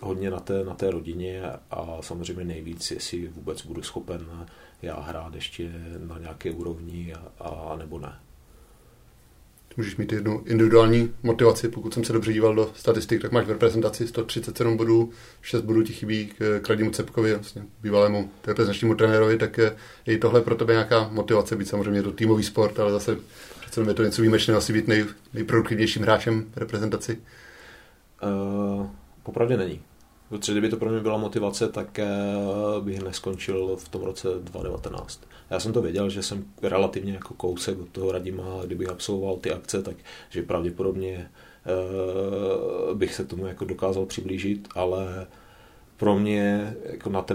hodně 0.02 0.30
na 0.30 0.40
té, 0.40 0.64
na 0.64 0.74
té 0.74 0.90
rodině 0.90 1.42
a 1.70 1.98
samozřejmě 2.00 2.44
nejvíc, 2.44 2.90
jestli 2.90 3.28
vůbec 3.28 3.66
budu 3.66 3.82
schopen 3.82 4.46
já 4.84 5.00
hrát 5.00 5.34
ještě 5.34 5.72
na 5.98 6.18
nějaké 6.18 6.50
úrovni 6.50 7.14
a, 7.14 7.48
a 7.48 7.76
nebo 7.76 7.98
ne. 7.98 8.12
Můžeš 9.76 9.96
mít 9.96 10.12
jednu 10.12 10.42
individuální 10.46 11.14
motivaci, 11.22 11.68
pokud 11.68 11.94
jsem 11.94 12.04
se 12.04 12.12
dobře 12.12 12.32
díval 12.32 12.54
do 12.54 12.70
statistik, 12.74 13.22
tak 13.22 13.32
máš 13.32 13.46
v 13.46 13.50
reprezentaci 13.50 14.06
137 14.06 14.76
bodů, 14.76 15.10
6 15.42 15.62
bodů 15.62 15.82
ti 15.82 15.92
chybí 15.92 16.26
k, 16.26 16.68
Radimu 16.68 16.90
Cepkovi, 16.90 17.34
vlastně 17.34 17.62
bývalému 17.82 18.30
reprezentačnímu 18.46 18.94
trenérovi, 18.94 19.38
tak 19.38 19.58
je, 19.58 19.76
je 20.06 20.18
tohle 20.18 20.40
pro 20.40 20.54
tebe 20.54 20.72
nějaká 20.72 21.08
motivace 21.08 21.56
být 21.56 21.68
samozřejmě 21.68 22.02
to 22.02 22.12
týmový 22.12 22.42
sport, 22.42 22.80
ale 22.80 22.92
zase 22.92 23.16
přece 23.60 23.90
je 23.90 23.94
to 23.94 24.04
něco 24.04 24.22
výjimečného, 24.22 24.58
asi 24.58 24.72
být 24.72 24.88
nej, 24.88 25.04
nejproduktivnějším 25.32 26.02
hráčem 26.02 26.44
v 26.54 26.56
reprezentaci? 26.56 27.18
Uh, 28.22 28.86
popravdě 29.24 29.56
není. 29.56 29.80
Protože 30.28 30.52
kdyby 30.52 30.68
to 30.68 30.76
pro 30.76 30.90
mě 30.90 31.00
byla 31.00 31.18
motivace, 31.18 31.68
tak 31.68 31.98
eh, 31.98 32.06
bych 32.80 33.02
neskončil 33.02 33.76
v 33.76 33.88
tom 33.88 34.02
roce 34.02 34.28
2019. 34.28 35.20
Já 35.50 35.60
jsem 35.60 35.72
to 35.72 35.82
věděl, 35.82 36.10
že 36.10 36.22
jsem 36.22 36.44
relativně 36.62 37.12
jako 37.12 37.34
kousek 37.34 37.80
od 37.80 37.88
toho 37.88 38.12
Radima, 38.12 38.44
kdybych 38.66 38.88
absolvoval 38.88 39.36
ty 39.36 39.52
akce, 39.52 39.82
tak 39.82 39.96
že 40.30 40.42
pravděpodobně 40.42 41.30
uh, 42.90 42.98
bych 42.98 43.14
se 43.14 43.24
tomu 43.24 43.46
jako 43.46 43.64
dokázal 43.64 44.06
přiblížit, 44.06 44.68
ale 44.74 45.26
pro 45.96 46.18
mě 46.18 46.76
jako 46.92 47.10
na 47.10 47.22
té 47.22 47.34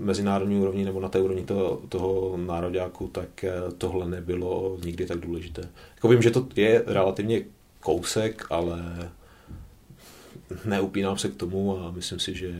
mezinárodní 0.00 0.60
úrovni 0.60 0.84
nebo 0.84 1.00
na 1.00 1.08
té 1.08 1.20
úrovni 1.20 1.44
toho, 1.44 1.82
toho 1.88 2.36
nároďáku, 2.36 3.08
tak 3.08 3.44
eh, 3.44 3.52
tohle 3.78 4.08
nebylo 4.08 4.78
nikdy 4.84 5.06
tak 5.06 5.18
důležité. 5.18 5.62
Jako 5.94 6.08
vím, 6.08 6.22
že 6.22 6.30
to 6.30 6.46
je 6.56 6.84
relativně 6.86 7.42
kousek, 7.80 8.46
ale 8.50 9.10
neupínám 10.64 11.18
se 11.18 11.28
k 11.28 11.36
tomu 11.36 11.78
a 11.78 11.90
myslím 11.90 12.18
si, 12.18 12.34
že 12.34 12.54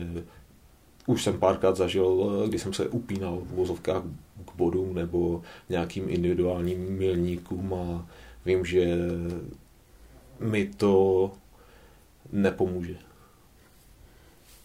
už 1.05 1.23
jsem 1.23 1.39
párkrát 1.39 1.77
zažil, 1.77 2.43
kdy 2.47 2.59
jsem 2.59 2.73
se 2.73 2.87
upínal 2.87 3.41
v 3.41 3.55
vozovkách 3.55 4.03
k 4.45 4.55
bodu 4.55 4.93
nebo 4.93 5.41
nějakým 5.69 6.09
individuálním 6.09 6.97
milníkům 6.97 7.73
a 7.73 8.07
vím, 8.45 8.65
že 8.65 8.97
mi 10.39 10.65
to 10.77 11.31
nepomůže. 12.31 12.95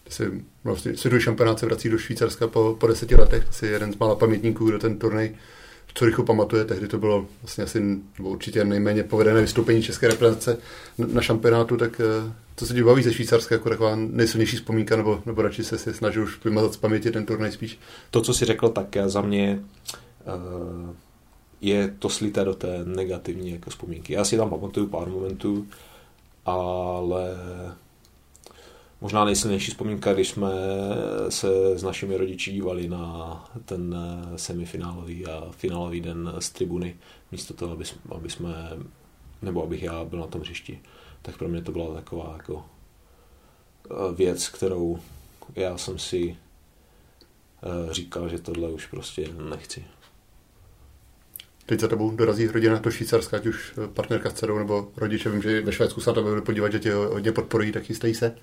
Si 0.08 0.44
vlastně 0.64 0.96
světový 0.96 1.22
šampionát 1.22 1.58
se 1.58 1.66
vrací 1.66 1.88
do 1.88 1.98
Švýcarska 1.98 2.48
po, 2.48 2.76
po 2.80 2.86
deseti 2.86 3.16
letech. 3.16 3.46
Jsi 3.50 3.66
jeden 3.66 3.92
z 3.92 3.96
mála 3.96 4.14
pamětníků, 4.14 4.68
kdo 4.68 4.78
ten 4.78 4.98
turnaj 4.98 5.34
v 5.86 5.94
Curychu 5.94 6.24
pamatuje. 6.24 6.64
Tehdy 6.64 6.88
to 6.88 6.98
bylo 6.98 7.26
vlastně 7.42 7.64
asi 7.64 7.98
určitě 8.20 8.64
nejméně 8.64 9.02
povedené 9.02 9.40
vystoupení 9.40 9.82
české 9.82 10.08
reprezentace 10.08 10.58
na 10.98 11.22
šampionátu, 11.22 11.76
tak 11.76 12.00
eh, 12.00 12.32
co 12.56 12.66
se 12.66 12.74
ti 12.74 12.82
baví 12.82 13.02
ze 13.02 13.12
Švýcarska 13.14 13.54
jako 13.54 13.68
taková 13.68 13.96
nejsilnější 13.96 14.56
vzpomínka, 14.56 14.96
nebo, 14.96 15.22
nebo 15.26 15.42
radši 15.42 15.64
se 15.64 15.78
si 15.78 15.94
snažil 15.94 16.22
už 16.22 16.44
vymazat 16.44 16.72
z 16.72 16.76
paměti 16.76 17.10
ten 17.10 17.26
turnaj 17.26 17.52
spíš? 17.52 17.78
To, 18.10 18.20
co 18.20 18.34
si 18.34 18.44
řekl, 18.44 18.68
tak 18.68 18.96
za 19.06 19.20
mě 19.20 19.60
uh, 20.26 20.94
je 21.60 21.94
to 21.98 22.08
slité 22.08 22.44
do 22.44 22.54
té 22.54 22.84
negativní 22.84 23.50
jako 23.50 23.70
vzpomínky. 23.70 24.12
Já 24.12 24.24
si 24.24 24.36
tam 24.36 24.50
pamatuju 24.50 24.86
pár 24.86 25.08
momentů, 25.08 25.66
ale 26.44 27.36
možná 29.00 29.24
nejsilnější 29.24 29.70
vzpomínka, 29.70 30.14
když 30.14 30.28
jsme 30.28 30.50
se 31.28 31.78
s 31.78 31.82
našimi 31.82 32.16
rodiči 32.16 32.52
dívali 32.52 32.88
na 32.88 33.44
ten 33.64 33.96
semifinálový 34.36 35.26
a 35.26 35.44
finálový 35.50 36.00
den 36.00 36.32
z 36.38 36.50
tribuny, 36.50 36.96
místo 37.32 37.54
toho, 37.54 37.72
aby, 37.72 37.84
aby 38.10 38.30
jsme, 38.30 38.70
nebo 39.42 39.62
abych 39.62 39.82
já 39.82 40.04
byl 40.04 40.18
na 40.18 40.26
tom 40.26 40.40
hřišti 40.40 40.80
tak 41.24 41.38
pro 41.38 41.48
mě 41.48 41.62
to 41.62 41.72
byla 41.72 41.94
taková 41.94 42.34
jako 42.36 42.64
eh, 43.90 44.14
věc, 44.14 44.48
kterou 44.48 44.98
já 45.56 45.78
jsem 45.78 45.98
si 45.98 46.36
eh, 46.36 47.94
říkal, 47.94 48.28
že 48.28 48.38
tohle 48.38 48.68
už 48.68 48.86
prostě 48.86 49.28
nechci. 49.50 49.84
Teď 51.66 51.80
za 51.80 51.88
tebou 51.88 52.10
dorazí 52.10 52.46
rodina 52.46 52.78
do 52.78 52.90
Švýcarska, 52.90 53.36
ať 53.36 53.46
už 53.46 53.74
partnerka 53.94 54.30
s 54.30 54.32
dcerou 54.32 54.58
nebo 54.58 54.92
rodiče. 54.96 55.30
Vím, 55.30 55.42
že 55.42 55.60
ve 55.60 55.72
Švédsku 55.72 56.00
se 56.00 56.10
na 56.10 56.14
tebe 56.14 56.40
podívat, 56.40 56.72
že 56.72 56.78
tě 56.78 56.94
hodně 56.94 57.32
podporují, 57.32 57.72
tak 57.72 57.82
chystají 57.82 58.14
se? 58.14 58.36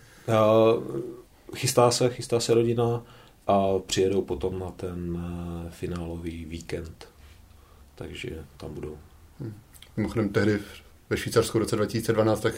chystá 1.55 1.91
se, 1.91 2.09
chystá 2.09 2.39
se 2.39 2.53
rodina 2.53 3.03
a 3.47 3.79
přijedou 3.79 4.21
potom 4.21 4.59
na 4.59 4.71
ten 4.71 5.19
eh, 5.67 5.71
finálový 5.71 6.45
víkend. 6.45 7.07
Takže 7.95 8.45
tam 8.57 8.73
budou. 8.73 8.97
Hmm. 9.39 9.53
Mimochodem 9.97 10.29
tehdy 10.29 10.59
ve 11.11 11.17
Švýcarsku 11.17 11.57
v 11.57 11.61
roce 11.61 11.75
2012, 11.75 12.39
tak 12.39 12.53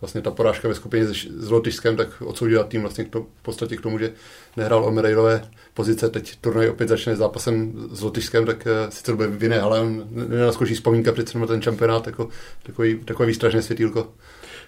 vlastně 0.00 0.22
ta 0.22 0.30
porážka 0.30 0.68
ve 0.68 0.74
skupině 0.74 1.06
s 1.06 1.50
Lotyšskem 1.50 1.96
tak 1.96 2.22
odsoudila 2.22 2.64
tým 2.64 2.80
vlastně 2.80 3.04
k 3.04 3.08
to, 3.08 3.22
v 3.22 3.42
podstatě 3.42 3.76
k 3.76 3.80
tomu, 3.80 3.98
že 3.98 4.12
nehrál 4.56 4.84
o 4.84 4.90
medailové 4.90 5.50
pozice. 5.74 6.08
Teď 6.10 6.36
turnaj 6.36 6.68
opět 6.68 6.88
začne 6.88 7.16
zápasem 7.16 7.72
s 7.90 8.02
Lotyšskem, 8.02 8.46
tak 8.46 8.66
uh, 8.66 8.90
sice 8.90 9.12
to 9.12 9.16
bude 9.16 9.28
v 9.28 9.60
ale 9.60 9.80
on 9.80 10.04
nenaskočí 10.10 10.74
vzpomínka 10.74 11.12
přece 11.12 11.38
na 11.38 11.46
ten 11.46 11.62
šampionát 11.62 12.06
jako 12.06 12.28
takový, 12.62 12.98
takové 13.04 13.26
výstražné 13.26 13.62
světýlko. 13.62 14.08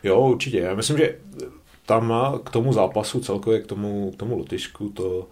Jo, 0.02 0.21
určitě. 0.21 0.59
Já 0.59 0.75
myslím, 0.75 0.99
že 0.99 1.16
tam 1.87 2.14
k 2.45 2.50
tomu 2.50 2.73
zápasu 2.73 3.21
celkově, 3.21 3.61
k 3.61 3.66
tomu, 3.66 4.11
k 4.11 4.16
tomu 4.16 4.38
Lotyšsku, 4.38 4.88
to 4.88 5.28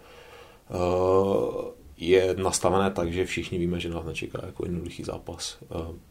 uh, 0.69 1.77
je 1.97 2.35
nastavené 2.37 2.91
tak, 2.91 3.13
že 3.13 3.25
všichni 3.25 3.57
víme, 3.57 3.79
že 3.79 3.89
nás 3.89 4.05
nečeká 4.05 4.45
jako 4.45 4.65
jednoduchý 4.65 5.03
zápas. 5.03 5.57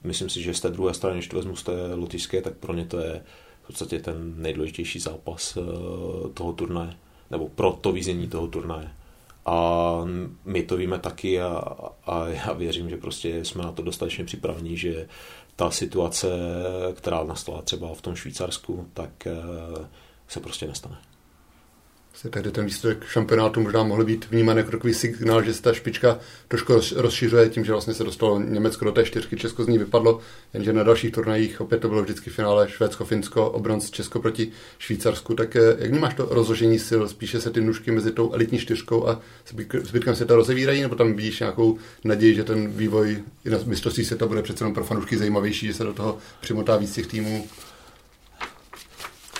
Myslím 0.04 0.30
si, 0.30 0.42
že 0.42 0.54
z 0.54 0.60
té 0.60 0.70
druhé 0.70 0.94
strany, 0.94 1.16
když 1.16 1.28
to 1.28 1.36
vezmu 1.36 1.56
z 1.56 1.62
té 1.62 1.94
lotyšské, 1.94 2.42
tak 2.42 2.54
pro 2.54 2.74
ně 2.74 2.84
to 2.84 2.98
je 2.98 3.22
v 3.62 3.66
podstatě 3.66 3.98
ten 4.00 4.42
nejdůležitější 4.42 4.98
zápas 4.98 5.56
eh, 5.56 5.60
toho 6.34 6.52
turnaje, 6.52 6.92
nebo 7.30 7.48
pro 7.48 7.72
to 7.72 7.92
vízení 7.92 8.28
toho 8.28 8.46
turnaje. 8.46 8.90
A 9.46 10.00
my 10.44 10.62
to 10.62 10.76
víme 10.76 10.98
taky 10.98 11.40
a, 11.40 11.62
a 12.06 12.28
já 12.28 12.52
věřím, 12.52 12.90
že 12.90 12.96
prostě 12.96 13.44
jsme 13.44 13.62
na 13.62 13.72
to 13.72 13.82
dostatečně 13.82 14.24
připravení, 14.24 14.76
že 14.76 15.08
ta 15.56 15.70
situace, 15.70 16.28
která 16.94 17.24
nastala 17.24 17.62
třeba 17.62 17.94
v 17.94 18.02
tom 18.02 18.14
Švýcarsku, 18.14 18.88
tak 18.94 19.26
eh, 19.26 19.34
se 20.28 20.40
prostě 20.40 20.66
nestane 20.66 20.96
se 22.16 22.30
tehdy 22.30 22.50
ten 22.50 22.64
výsledek 22.64 23.04
šampionátu 23.04 23.60
možná 23.60 23.82
mohl 23.82 24.04
být 24.04 24.26
vnímán 24.30 24.56
jako 24.56 24.70
takový 24.70 24.94
signál, 24.94 25.42
že 25.42 25.54
se 25.54 25.62
ta 25.62 25.72
špička 25.72 26.18
trošku 26.48 26.72
rozšiřuje 26.96 27.48
tím, 27.48 27.64
že 27.64 27.72
vlastně 27.72 27.94
se 27.94 28.04
dostalo 28.04 28.40
Německo 28.40 28.84
do 28.84 28.92
té 28.92 29.04
čtyřky, 29.04 29.36
Česko 29.36 29.64
z 29.64 29.68
ní 29.68 29.78
vypadlo, 29.78 30.20
jenže 30.54 30.72
na 30.72 30.82
dalších 30.82 31.12
turnajích 31.12 31.60
opět 31.60 31.78
to 31.78 31.88
bylo 31.88 32.02
vždycky 32.02 32.30
finále 32.30 32.68
Švédsko, 32.68 33.04
Finsko, 33.04 33.50
obronc 33.50 33.90
Česko 33.90 34.20
proti 34.20 34.52
Švýcarsku. 34.78 35.34
Tak 35.34 35.56
eh, 35.56 35.76
jak 35.78 35.90
vnímáš 35.90 36.14
to 36.14 36.28
rozložení 36.30 36.78
sil? 36.88 37.02
Spíše 37.08 37.40
se 37.40 37.50
ty 37.50 37.60
nůžky 37.60 37.90
mezi 37.90 38.12
tou 38.12 38.32
elitní 38.32 38.58
čtyřkou 38.58 39.08
a 39.08 39.20
zbytkem 39.82 40.16
se 40.16 40.24
to 40.24 40.36
rozevírají, 40.36 40.82
nebo 40.82 40.94
tam 40.94 41.12
vidíš 41.12 41.40
nějakou 41.40 41.78
naději, 42.04 42.34
že 42.34 42.44
ten 42.44 42.68
vývoj 42.70 43.22
i 43.44 43.50
na 43.50 43.58
mistrovství 43.64 44.04
světa 44.04 44.26
bude 44.26 44.42
přece 44.42 44.64
jenom 44.64 44.74
pro 44.74 44.84
fanoušky 44.84 45.18
zajímavější, 45.18 45.66
že 45.66 45.74
se 45.74 45.84
do 45.84 45.92
toho 45.92 46.18
přimotá 46.40 46.76
víc 46.76 46.94
těch 46.94 47.06
týmů? 47.06 47.46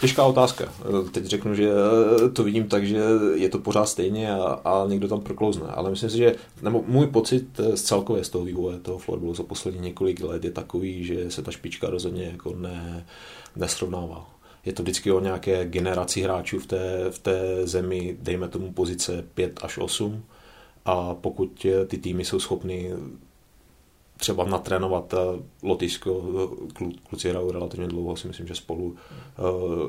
Těžká 0.01 0.25
otázka. 0.25 0.73
Teď 1.13 1.25
řeknu, 1.25 1.55
že 1.55 1.71
to 2.33 2.45
vidím 2.45 2.69
tak, 2.69 2.87
že 2.87 3.01
je 3.35 3.49
to 3.49 3.59
pořád 3.59 3.87
stejně 3.87 4.35
a, 4.35 4.61
a 4.65 4.87
někdo 4.89 5.09
tam 5.09 5.21
proklouzne. 5.21 5.67
Ale 5.67 5.91
myslím 5.91 6.11
si, 6.11 6.17
že 6.17 6.35
nebo 6.63 6.85
můj 6.87 7.07
pocit 7.07 7.61
z 7.75 7.83
celkově 7.83 8.25
z 8.25 8.29
toho 8.29 8.45
vývoje 8.45 8.79
toho 8.79 8.99
florbalu 8.99 9.35
za 9.35 9.43
poslední 9.43 9.81
několik 9.81 10.23
let 10.23 10.45
je 10.45 10.51
takový, 10.51 11.05
že 11.05 11.31
se 11.31 11.43
ta 11.43 11.51
špička 11.51 11.91
rozhodně 11.91 12.25
jako 12.25 12.55
ne, 12.55 13.07
nesrovnává. 13.57 14.31
Je 14.65 14.73
to 14.73 14.83
vždycky 14.83 15.13
o 15.13 15.21
nějaké 15.21 15.65
generaci 15.65 16.21
hráčů 16.21 16.59
v 16.59 16.67
té, 16.67 17.05
v 17.11 17.19
té 17.19 17.67
zemi, 17.67 18.17
dejme 18.21 18.49
tomu 18.49 18.73
pozice 18.73 19.25
5 19.35 19.61
až 19.63 19.79
8. 19.79 20.25
A 20.85 21.15
pokud 21.15 21.67
ty 21.87 21.99
týmy 21.99 22.25
jsou 22.25 22.41
schopny 22.41 22.93
třeba 24.17 24.45
natrénovat 24.45 25.15
eh, 25.15 25.43
Lotyšsko, 25.63 26.25
eh, 26.83 26.85
kluci 27.09 27.31
hrajou 27.31 27.51
relativně 27.51 27.87
dlouho, 27.87 28.17
si 28.17 28.29
myslím, 28.29 28.47
že 28.47 28.55
spolu 28.55 28.97
eh, 29.39 29.43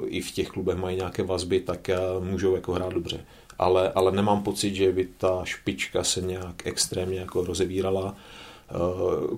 i 0.07 0.21
v 0.21 0.31
těch 0.31 0.49
klubech 0.49 0.77
mají 0.77 0.97
nějaké 0.97 1.23
vazby, 1.23 1.59
tak 1.59 1.89
můžou 2.19 2.55
jako 2.55 2.73
hrát 2.73 2.93
dobře. 2.93 3.25
Ale, 3.59 3.91
ale 3.91 4.11
nemám 4.11 4.43
pocit, 4.43 4.75
že 4.75 4.91
by 4.91 5.07
ta 5.17 5.41
špička 5.43 6.03
se 6.03 6.21
nějak 6.21 6.67
extrémně 6.67 7.19
jako 7.19 7.43
rozevírala. 7.43 8.15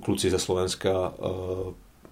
Kluci 0.03 0.29
ze 0.29 0.39
Slovenska 0.39 1.13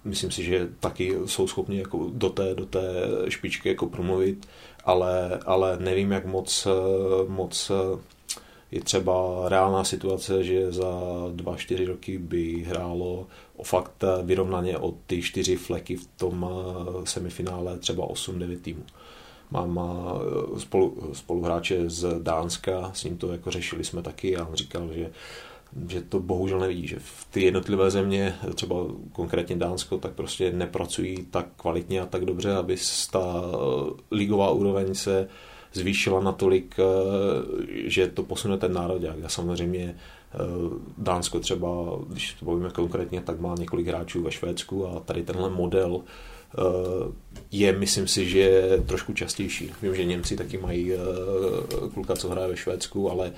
myslím 0.04 0.30
si, 0.30 0.44
že 0.44 0.68
taky 0.80 1.16
jsou 1.26 1.46
schopni 1.46 1.78
jako 1.78 2.10
do 2.12 2.30
té, 2.30 2.54
do 2.54 2.66
té 2.66 2.80
špičky 3.28 3.68
jako 3.68 3.86
promluvit, 3.86 4.48
ale, 4.84 5.38
ale 5.46 5.76
nevím, 5.80 6.12
jak 6.12 6.26
moc, 6.26 6.68
moc 7.28 7.70
je 8.70 8.80
třeba 8.80 9.42
reálná 9.48 9.84
situace, 9.84 10.44
že 10.44 10.72
za 10.72 11.00
dva, 11.32 11.56
čtyři 11.56 11.84
roky 11.84 12.18
by 12.18 12.64
hrálo 12.68 13.26
o 13.56 13.62
fakt 13.62 14.04
vyrovnaně 14.22 14.78
o 14.78 14.94
ty 15.06 15.22
čtyři 15.22 15.56
fleky 15.56 15.96
v 15.96 16.06
tom 16.16 16.46
eh, 16.50 17.06
semifinále 17.06 17.78
třeba 17.78 18.06
8-9 18.06 18.60
týmů. 18.60 18.82
Mám 19.50 19.80
eh, 19.80 20.60
spolu, 20.60 21.10
spoluhráče 21.12 21.90
z 21.90 22.22
Dánska, 22.22 22.90
s 22.94 23.04
ním 23.04 23.16
to 23.16 23.32
jako 23.32 23.50
řešili 23.50 23.84
jsme 23.84 24.02
taky 24.02 24.36
a 24.36 24.46
on 24.46 24.54
říkal, 24.54 24.88
že 24.92 25.10
že 25.88 26.00
to 26.00 26.20
bohužel 26.20 26.60
nevidí, 26.60 26.86
že 26.86 26.96
v 26.98 27.26
ty 27.30 27.42
jednotlivé 27.42 27.90
země, 27.90 28.34
třeba 28.54 28.76
konkrétně 29.12 29.56
Dánsko, 29.56 29.98
tak 29.98 30.12
prostě 30.12 30.52
nepracují 30.52 31.26
tak 31.30 31.46
kvalitně 31.56 32.00
a 32.00 32.06
tak 32.06 32.24
dobře, 32.24 32.54
aby 32.54 32.76
ta 33.10 33.42
ligová 34.10 34.50
úroveň 34.50 34.94
se 34.94 35.28
zvýšila 35.72 36.20
natolik, 36.20 36.76
eh, 36.78 36.84
že 37.90 38.06
to 38.06 38.22
posune 38.22 38.58
ten 38.58 38.72
národák. 38.72 39.16
A 39.24 39.28
samozřejmě 39.28 39.94
eh, 39.94 40.38
Dánsko 40.98 41.40
třeba, 41.40 41.68
když 42.08 42.34
to 42.34 42.44
povíme 42.44 42.70
konkrétně, 42.70 43.20
tak 43.20 43.40
má 43.40 43.54
několik 43.58 43.86
hráčů 43.86 44.22
ve 44.22 44.32
Švédsku 44.32 44.86
a 44.86 45.00
tady 45.00 45.22
tenhle 45.22 45.50
model 45.50 46.00
eh, 46.00 46.62
je, 47.52 47.72
myslím 47.72 48.08
si, 48.08 48.28
že 48.28 48.62
trošku 48.86 49.12
častější. 49.12 49.70
Vím, 49.82 49.94
že 49.94 50.04
Němci 50.04 50.36
taky 50.36 50.58
mají 50.58 50.92
kluka, 51.94 52.16
co 52.16 52.28
hraje 52.28 52.48
ve 52.48 52.56
Švédsku, 52.56 53.10
ale 53.10 53.32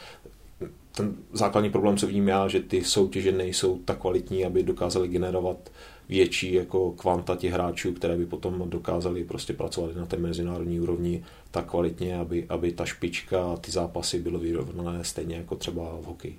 ten 0.97 1.17
základní 1.33 1.71
problém, 1.71 1.97
co 1.97 2.07
vím 2.07 2.29
já, 2.29 2.49
že 2.49 2.61
ty 2.61 2.85
soutěže 2.85 3.33
nejsou 3.33 3.79
tak 3.79 3.99
kvalitní, 3.99 4.45
aby 4.45 4.63
dokázali 4.63 5.09
generovat 5.09 5.71
větší 6.11 6.53
jako 6.53 6.91
kvanta 6.93 7.37
těch 7.37 7.53
hráčů, 7.53 7.93
které 7.93 8.17
by 8.17 8.27
potom 8.27 8.71
dokázali 8.71 9.25
prostě 9.25 9.53
pracovat 9.53 9.97
na 9.97 10.07
té 10.07 10.17
mezinárodní 10.17 10.81
úrovni 10.81 11.25
tak 11.51 11.71
kvalitně, 11.71 12.19
aby, 12.19 12.47
aby 12.49 12.73
ta 12.73 12.85
špička 12.85 13.53
a 13.53 13.57
ty 13.57 13.71
zápasy 13.71 14.19
byly 14.19 14.39
vyrovnané 14.39 15.05
stejně 15.05 15.37
jako 15.37 15.57
třeba 15.57 15.83
v 15.83 16.05
hokeji. 16.05 16.39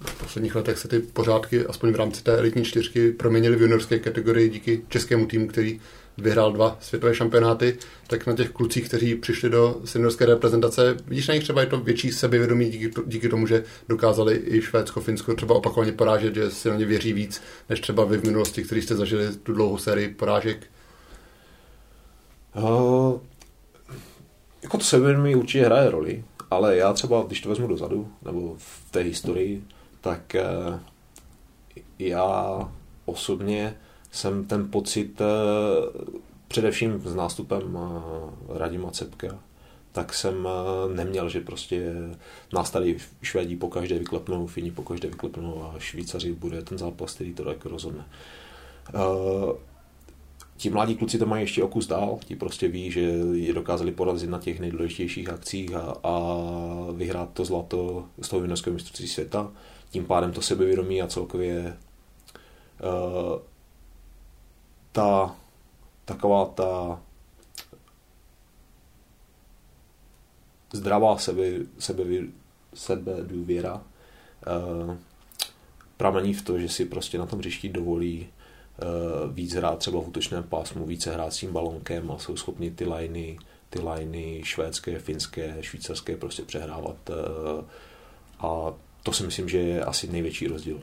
V 0.00 0.18
posledních 0.18 0.54
letech 0.54 0.78
se 0.78 0.88
ty 0.88 0.98
pořádky, 0.98 1.66
aspoň 1.66 1.92
v 1.92 1.96
rámci 1.96 2.22
té 2.22 2.38
elitní 2.38 2.64
čtyřky, 2.64 3.12
proměnily 3.12 3.56
v 3.56 3.62
juniorské 3.62 3.98
kategorii 3.98 4.48
díky 4.48 4.82
českému 4.88 5.26
týmu, 5.26 5.48
který 5.48 5.80
vyhrál 6.18 6.52
dva 6.52 6.76
světové 6.80 7.14
šampionáty, 7.14 7.78
tak 8.06 8.26
na 8.26 8.36
těch 8.36 8.50
klucích, 8.50 8.88
kteří 8.88 9.14
přišli 9.14 9.50
do 9.50 9.80
seniorské 9.84 10.26
reprezentace, 10.26 10.96
vidíš 11.06 11.28
na 11.28 11.34
nich 11.34 11.42
třeba 11.42 11.60
je 11.60 11.66
to 11.66 11.80
větší 11.80 12.12
sebevědomí 12.12 12.70
díky, 12.70 12.90
díky 13.06 13.28
tomu, 13.28 13.46
že 13.46 13.64
dokázali 13.88 14.42
i 14.44 14.62
Švédsko, 14.62 15.00
Finsko 15.00 15.34
třeba 15.34 15.54
opakovaně 15.54 15.92
porážet, 15.92 16.34
že 16.34 16.50
si 16.50 16.68
na 16.68 16.76
ně 16.76 16.84
věří 16.84 17.12
víc, 17.12 17.42
než 17.68 17.80
třeba 17.80 18.04
vy 18.04 18.18
v 18.18 18.24
minulosti, 18.24 18.62
kteří 18.62 18.82
jste 18.82 18.94
zažili 18.94 19.36
tu 19.42 19.52
dlouhou 19.52 19.78
sérii 19.78 20.08
porážek? 20.08 20.66
Uh, 22.56 23.18
jako 24.62 24.78
to 24.78 24.84
sebevědomí 24.84 25.34
určitě 25.34 25.64
hraje 25.64 25.90
roli, 25.90 26.24
ale 26.50 26.76
já 26.76 26.92
třeba, 26.92 27.24
když 27.26 27.40
to 27.40 27.48
vezmu 27.48 27.66
dozadu, 27.66 28.08
nebo 28.22 28.54
v 28.58 28.90
té 28.90 29.00
historii, 29.00 29.64
tak 30.00 30.36
uh, 30.68 30.78
já 31.98 32.58
osobně 33.04 33.76
jsem 34.14 34.44
ten 34.44 34.70
pocit 34.70 35.20
eh, 35.20 35.24
především 36.48 37.02
s 37.04 37.14
nástupem 37.14 37.78
eh, 37.78 38.58
Radima 38.58 38.90
Cepka, 38.90 39.38
tak 39.92 40.14
jsem 40.14 40.48
eh, 40.48 40.94
neměl, 40.94 41.28
že 41.28 41.40
prostě 41.40 41.92
nás 42.52 42.70
tady 42.70 42.96
Švédí 43.22 43.56
po 43.56 43.68
každé 43.68 43.98
vyklepnou, 43.98 44.46
Fini 44.46 44.70
po 44.70 44.82
každé 44.82 45.08
vyklepnou 45.08 45.62
a 45.62 45.74
Švýcaři 45.78 46.32
bude 46.32 46.62
ten 46.62 46.78
zápas, 46.78 47.14
který 47.14 47.34
to 47.34 47.44
tak 47.44 47.64
rozhodne. 47.66 48.04
Ti 50.56 50.70
mladí 50.70 50.96
kluci 50.96 51.18
to 51.18 51.26
mají 51.26 51.42
ještě 51.42 51.62
o 51.62 51.68
kus 51.68 51.86
dál, 51.86 52.18
ti 52.24 52.36
prostě 52.36 52.68
ví, 52.68 52.90
že 52.90 53.00
je 53.32 53.52
dokázali 53.52 53.92
porazit 53.92 54.30
na 54.30 54.38
těch 54.38 54.60
nejdůležitějších 54.60 55.28
akcích 55.28 55.74
a, 55.74 55.94
a 56.02 56.36
vyhrát 56.92 57.30
to 57.32 57.44
zlato 57.44 58.04
z 58.20 58.28
toho 58.28 58.40
juniorského 58.40 58.74
mistrovství 58.74 59.08
světa. 59.08 59.52
Tím 59.90 60.04
pádem 60.04 60.32
to 60.32 60.42
sebevědomí 60.42 61.02
a 61.02 61.06
celkově 61.06 61.76
uh, 62.82 63.38
ta 64.94 65.36
taková 66.04 66.44
ta 66.44 67.00
zdravá 70.72 71.18
sebe, 71.18 71.44
sebe, 71.78 72.04
sebe 72.74 73.12
důvěra 73.22 73.74
uh, 73.74 74.94
pramení 75.96 76.34
v 76.34 76.42
to, 76.42 76.58
že 76.58 76.68
si 76.68 76.84
prostě 76.84 77.18
na 77.18 77.26
tom 77.26 77.38
hřišti 77.38 77.68
dovolí 77.68 78.26
uh, 78.26 79.34
víc 79.34 79.54
hrát 79.54 79.78
třeba 79.78 80.00
v 80.00 80.08
útočném 80.08 80.42
pásmu, 80.42 80.86
více 80.86 81.14
hrát 81.14 81.32
s 81.32 81.38
tím 81.38 81.52
balonkem 81.52 82.10
a 82.10 82.18
jsou 82.18 82.36
schopni 82.36 82.70
ty 82.70 82.84
liny, 82.84 83.38
ty 83.70 83.80
liny 83.80 84.40
švédské, 84.44 84.98
finské, 84.98 85.56
švýcarské 85.60 86.16
prostě 86.16 86.42
přehrávat 86.42 87.10
uh, 87.10 87.64
a 88.38 88.74
to 89.02 89.12
si 89.12 89.22
myslím, 89.22 89.48
že 89.48 89.58
je 89.58 89.84
asi 89.84 90.12
největší 90.12 90.46
rozdíl. 90.46 90.80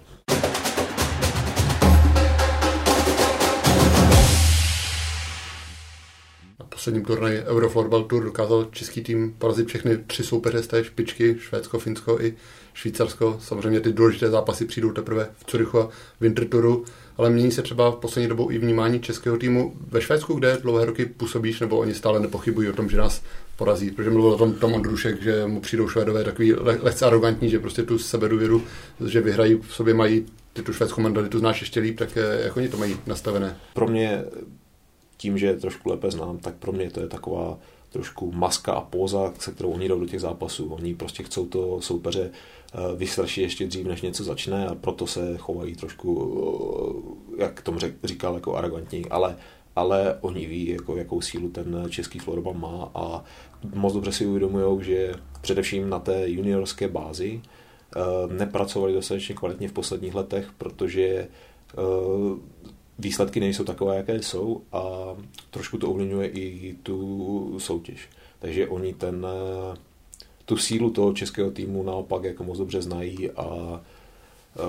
Posledním 6.82 7.06
turnaji 7.06 7.44
Euroflorbal 7.44 8.04
Tour 8.04 8.24
dokázal 8.24 8.68
český 8.72 9.02
tým 9.02 9.36
porazit 9.38 9.68
všechny 9.68 9.98
tři 9.98 10.24
soupeře 10.24 10.64
z 10.64 10.68
té 10.68 10.84
špičky, 10.84 11.36
Švédsko, 11.40 11.80
Finsko 11.80 12.18
i 12.22 12.34
Švýcarsko. 12.74 13.40
Samozřejmě 13.42 13.80
ty 13.80 13.94
důležité 13.94 14.30
zápasy 14.30 14.66
přijdou 14.66 14.92
teprve 14.92 15.30
v 15.38 15.44
Curychu 15.46 15.80
a 15.80 15.90
Winter 16.22 16.48
Touru, 16.48 16.86
ale 17.18 17.30
mění 17.30 17.52
se 17.52 17.62
třeba 17.62 17.92
v 17.92 17.96
poslední 17.96 18.30
dobou 18.30 18.52
i 18.52 18.58
vnímání 18.58 19.00
českého 19.00 19.38
týmu 19.38 19.74
ve 19.88 20.02
Švédsku, 20.02 20.34
kde 20.34 20.58
dlouhé 20.62 20.86
roky 20.86 21.06
působíš, 21.06 21.60
nebo 21.60 21.78
oni 21.78 21.94
stále 21.94 22.20
nepochybují 22.20 22.70
o 22.70 22.74
tom, 22.74 22.90
že 22.90 22.98
nás 22.98 23.22
porazí, 23.58 23.92
protože 23.92 24.10
mluvil 24.10 24.32
o 24.32 24.38
tom 24.38 24.54
Tom 24.54 24.74
Ondrušek, 24.74 25.22
že 25.22 25.48
mu 25.48 25.62
přijdou 25.62 25.88
Švédové 25.88 26.24
takový 26.24 26.54
lehce 26.54 27.06
arrogantní, 27.06 27.50
že 27.50 27.60
prostě 27.60 27.84
tu 27.84 27.98
sebedůvěru, 27.98 28.64
že 29.08 29.22
vyhrají 29.22 29.56
v 29.56 29.74
sobě 29.74 29.94
mají 29.94 30.26
ty 30.54 30.62
tu 30.62 30.74
švédskou 30.74 31.02
mentalitu 31.02 31.40
znáš 31.40 31.62
ještě 31.62 31.80
líp, 31.80 32.00
tak 32.00 32.18
eh, 32.18 32.44
jak 32.44 32.58
oni 32.58 32.70
to 32.70 32.78
mají 32.78 32.98
nastavené? 33.08 33.56
Pro 33.74 33.88
mě 33.88 34.24
tím, 35.22 35.38
že 35.38 35.48
je 35.48 35.58
trošku 35.58 35.90
lépe 35.90 36.12
znám, 36.12 36.38
tak 36.38 36.56
pro 36.56 36.72
mě 36.72 36.92
to 36.92 37.00
je 37.00 37.08
taková 37.08 37.58
trošku 37.90 38.32
maska 38.32 38.74
a 38.74 38.82
póza, 38.82 39.34
se 39.40 39.52
kterou 39.52 39.72
oni 39.72 39.88
jdou 39.88 40.00
do 40.00 40.06
těch 40.06 40.22
zápasů. 40.22 40.74
Oni 40.74 40.96
prostě 40.96 41.24
chcou 41.24 41.46
to 41.46 41.82
soupeře 41.82 42.32
eh, 42.32 42.96
vystrašit 42.96 43.42
ještě 43.42 43.68
dřív, 43.68 43.88
než 43.88 44.02
něco 44.02 44.24
začne 44.24 44.68
a 44.68 44.76
proto 44.76 45.08
se 45.08 45.38
chovají 45.38 45.76
trošku, 45.76 46.10
eh, 47.38 47.42
jak 47.44 47.62
tomu 47.62 47.80
říkal, 48.04 48.36
jako 48.36 48.56
arrogantní, 48.56 49.06
ale 49.10 49.38
ale 49.76 50.18
oni 50.22 50.46
ví, 50.46 50.68
jako, 50.68 50.98
jakou 50.98 51.22
sílu 51.22 51.50
ten 51.50 51.86
český 51.90 52.20
florbal 52.20 52.54
má 52.54 52.92
a 52.96 53.24
moc 53.74 53.94
dobře 53.94 54.12
si 54.12 54.26
uvědomují, 54.26 54.84
že 54.84 55.14
především 55.42 55.90
na 55.90 56.00
té 56.00 56.30
juniorské 56.30 56.88
bázi 56.88 57.42
uh, 57.42 58.34
nepracovali 58.34 58.94
dostatečně 58.94 59.36
kvalitně 59.36 59.68
v 59.68 59.74
posledních 59.74 60.16
letech, 60.16 60.52
protože 60.58 61.28
výsledky 63.02 63.40
nejsou 63.40 63.64
takové, 63.64 63.98
jaké 63.98 64.16
jsou 64.16 64.62
a 64.72 64.84
trošku 65.50 65.78
to 65.78 65.90
ovlivňuje 65.90 66.28
i 66.28 66.76
tu 66.84 67.56
soutěž. 67.60 68.10
Takže 68.40 68.68
oni 68.68 68.94
ten, 68.94 69.26
eh, 69.74 69.78
tu 70.46 70.58
sílu 70.58 70.90
toho 70.90 71.14
českého 71.14 71.52
týmu 71.52 71.84
naopak 71.84 72.24
jako 72.24 72.44
moc 72.44 72.58
dobře 72.58 72.82
znají 72.82 73.32
a 73.32 73.82
eh, 73.82 74.60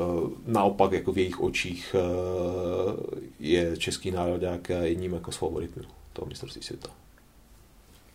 naopak 0.46 0.92
jako 0.92 1.12
v 1.12 1.18
jejich 1.18 1.40
očích 1.40 1.96
eh, 1.98 3.22
je 3.40 3.76
český 3.76 4.10
národ 4.10 4.42
jedním 4.82 5.12
jako 5.12 5.32
z 5.32 5.36
favoritů 5.36 5.80
toho 6.12 6.26
mistrovství 6.28 6.62
světa. 6.62 6.88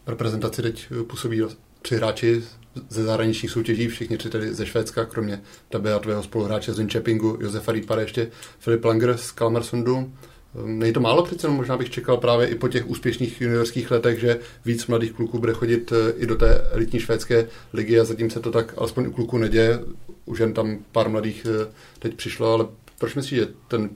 Reprezentaci 0.07 0.61
teď 0.61 0.85
působí 1.07 1.41
tři 1.81 1.95
hráči 1.95 2.43
ze 2.89 3.03
zahraničních 3.03 3.51
soutěží, 3.51 3.87
všichni 3.87 4.17
tři 4.17 4.29
tedy 4.29 4.53
ze 4.53 4.65
Švédska, 4.65 5.05
kromě 5.05 5.41
tebe 5.69 5.93
a 5.93 5.99
tvého 5.99 6.23
spoluhráče 6.23 6.73
z 6.73 6.77
Linköpingu, 6.77 7.37
Josefa 7.41 7.71
Rýpare, 7.71 8.01
ještě 8.01 8.31
Filip 8.59 8.85
Langer 8.85 9.17
z 9.17 9.31
Kalmarsundu. 9.31 10.13
Ehm, 10.55 10.79
není 10.79 10.93
to 10.93 10.99
málo 10.99 11.23
přece, 11.23 11.47
možná 11.47 11.77
bych 11.77 11.89
čekal 11.89 12.17
právě 12.17 12.47
i 12.47 12.55
po 12.55 12.67
těch 12.67 12.89
úspěšných 12.89 13.41
juniorských 13.41 13.91
letech, 13.91 14.19
že 14.19 14.39
víc 14.65 14.87
mladých 14.87 15.11
kluků 15.11 15.39
bude 15.39 15.53
chodit 15.53 15.91
eh, 15.91 16.11
i 16.17 16.25
do 16.25 16.35
té 16.35 16.67
elitní 16.71 16.99
švédské 16.99 17.47
ligy 17.73 17.99
a 17.99 18.05
zatím 18.05 18.29
se 18.29 18.39
to 18.39 18.51
tak 18.51 18.73
alespoň 18.77 19.07
u 19.07 19.11
kluků 19.11 19.37
neděje. 19.37 19.79
Už 20.25 20.39
jen 20.39 20.53
tam 20.53 20.77
pár 20.91 21.09
mladých 21.09 21.47
eh, 21.49 21.71
teď 21.99 22.15
přišlo, 22.15 22.53
ale 22.53 22.67
proč 22.99 23.15
myslíš, 23.15 23.39
že 23.39 23.47
ten 23.67 23.89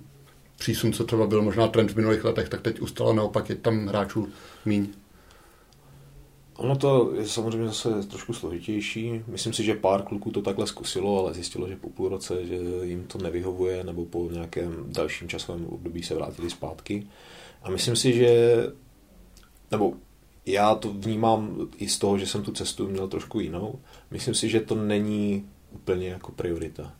přísun, 0.59 0.93
co 0.93 1.03
třeba 1.03 1.27
byl 1.27 1.41
možná 1.41 1.67
trend 1.67 1.91
v 1.91 1.95
minulých 1.95 2.23
letech, 2.23 2.49
tak 2.49 2.61
teď 2.61 2.81
ustalo 2.81 3.13
naopak 3.13 3.49
je 3.49 3.55
tam 3.55 3.87
hráčů 3.87 4.27
míň? 4.65 4.87
Ono 6.61 6.75
to 6.75 7.11
je 7.15 7.27
samozřejmě 7.27 7.67
zase 7.67 8.03
trošku 8.07 8.33
složitější. 8.33 9.21
Myslím 9.27 9.53
si, 9.53 9.63
že 9.63 9.73
pár 9.73 10.01
kluků 10.01 10.31
to 10.31 10.41
takhle 10.41 10.67
zkusilo, 10.67 11.19
ale 11.19 11.33
zjistilo, 11.33 11.67
že 11.67 11.75
po 11.75 11.89
půl 11.89 12.09
roce, 12.09 12.45
že 12.45 12.55
jim 12.83 13.03
to 13.03 13.17
nevyhovuje, 13.17 13.83
nebo 13.83 14.05
po 14.05 14.29
nějakém 14.31 14.85
dalším 14.87 15.27
časovém 15.29 15.65
období 15.65 16.03
se 16.03 16.15
vrátili 16.15 16.49
zpátky. 16.49 17.07
A 17.63 17.69
myslím 17.69 17.95
si, 17.95 18.13
že, 18.13 18.57
nebo 19.71 19.93
já 20.45 20.75
to 20.75 20.93
vnímám 20.93 21.67
i 21.77 21.89
z 21.89 21.99
toho, 21.99 22.17
že 22.17 22.27
jsem 22.27 22.43
tu 22.43 22.51
cestu 22.51 22.87
měl 22.87 23.07
trošku 23.07 23.39
jinou. 23.39 23.79
Myslím 24.11 24.35
si, 24.35 24.49
že 24.49 24.59
to 24.59 24.75
není 24.75 25.45
úplně 25.71 26.07
jako 26.07 26.31
priorita. 26.31 26.93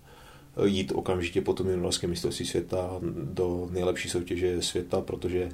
Jít 0.65 0.91
okamžitě 0.95 1.41
po 1.41 1.53
tom 1.53 1.69
juniorském 1.69 2.09
mistrovství 2.09 2.45
světa 2.45 2.99
do 3.23 3.67
nejlepší 3.71 4.09
soutěže 4.09 4.61
světa, 4.61 5.01
protože 5.01 5.49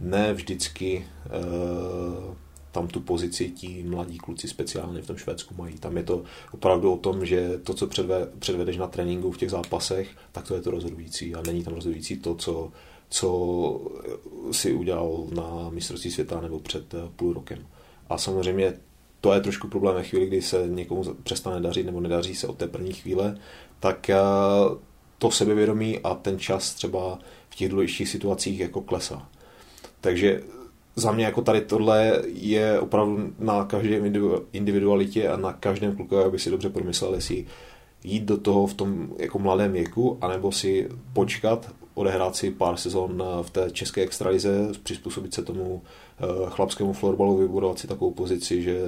ne 0.00 0.34
vždycky 0.34 1.06
uh, 1.26 2.34
tam 2.76 2.88
tu 2.88 3.00
pozici 3.00 3.50
ti 3.50 3.82
mladí 3.88 4.18
kluci 4.18 4.48
speciálně 4.48 5.02
v 5.02 5.06
tom 5.06 5.16
Švédsku 5.16 5.54
mají. 5.54 5.74
Tam 5.74 5.96
je 5.96 6.02
to 6.02 6.22
opravdu 6.52 6.92
o 6.92 6.96
tom, 6.96 7.26
že 7.26 7.58
to, 7.64 7.74
co 7.74 7.86
předve, 7.86 8.28
předvedeš 8.38 8.76
na 8.76 8.86
tréninku 8.86 9.32
v 9.32 9.38
těch 9.38 9.50
zápasech, 9.50 10.08
tak 10.32 10.48
to 10.48 10.54
je 10.54 10.60
to 10.60 10.70
rozhodující 10.70 11.34
a 11.34 11.42
není 11.46 11.64
tam 11.64 11.74
rozhodující 11.74 12.16
to, 12.16 12.34
co, 12.34 12.72
co 13.08 13.28
si 14.52 14.72
udělal 14.72 15.26
na 15.34 15.70
mistrovství 15.70 16.10
světa 16.10 16.40
nebo 16.40 16.60
před 16.60 16.94
eh, 16.94 16.98
půl 17.16 17.32
rokem. 17.32 17.66
A 18.08 18.18
samozřejmě 18.18 18.74
to 19.20 19.32
je 19.32 19.40
trošku 19.40 19.68
problém 19.68 19.94
ve 19.94 20.02
chvíli, 20.02 20.26
kdy 20.26 20.42
se 20.42 20.68
někomu 20.68 21.02
přestane 21.22 21.60
dařit 21.60 21.86
nebo 21.86 22.00
nedaří 22.00 22.34
se 22.34 22.46
od 22.46 22.58
té 22.58 22.66
první 22.66 22.92
chvíle, 22.92 23.38
tak 23.80 24.10
eh, 24.10 24.16
to 25.18 25.30
sebevědomí 25.30 25.98
a 25.98 26.14
ten 26.14 26.38
čas 26.38 26.74
třeba 26.74 27.18
v 27.48 27.54
těch 27.54 27.68
důležitých 27.68 28.08
situacích 28.08 28.60
jako 28.60 28.80
klesá. 28.80 29.28
Takže 30.00 30.42
za 30.96 31.12
mě 31.12 31.24
jako 31.24 31.42
tady 31.42 31.60
tohle 31.60 32.22
je 32.26 32.80
opravdu 32.80 33.32
na 33.38 33.64
každém 33.64 34.12
individualitě 34.52 35.28
a 35.28 35.36
na 35.36 35.52
každém 35.52 35.96
klukovi, 35.96 36.24
aby 36.24 36.38
si 36.38 36.50
dobře 36.50 36.68
promyslel, 36.68 37.14
jestli 37.14 37.46
jít 38.04 38.22
do 38.22 38.36
toho 38.36 38.66
v 38.66 38.74
tom 38.74 39.08
jako 39.18 39.38
mladém 39.38 39.72
věku, 39.72 40.18
anebo 40.20 40.52
si 40.52 40.88
počkat, 41.12 41.70
odehrát 41.94 42.36
si 42.36 42.50
pár 42.50 42.76
sezon 42.76 43.22
v 43.42 43.50
té 43.50 43.70
české 43.70 44.02
extralize, 44.02 44.68
přizpůsobit 44.82 45.34
se 45.34 45.42
tomu 45.42 45.82
eh, 45.82 46.24
chlapskému 46.46 46.92
florbalu, 46.92 47.36
vybudovat 47.36 47.78
si 47.78 47.86
takovou 47.86 48.10
pozici, 48.10 48.62
že 48.62 48.80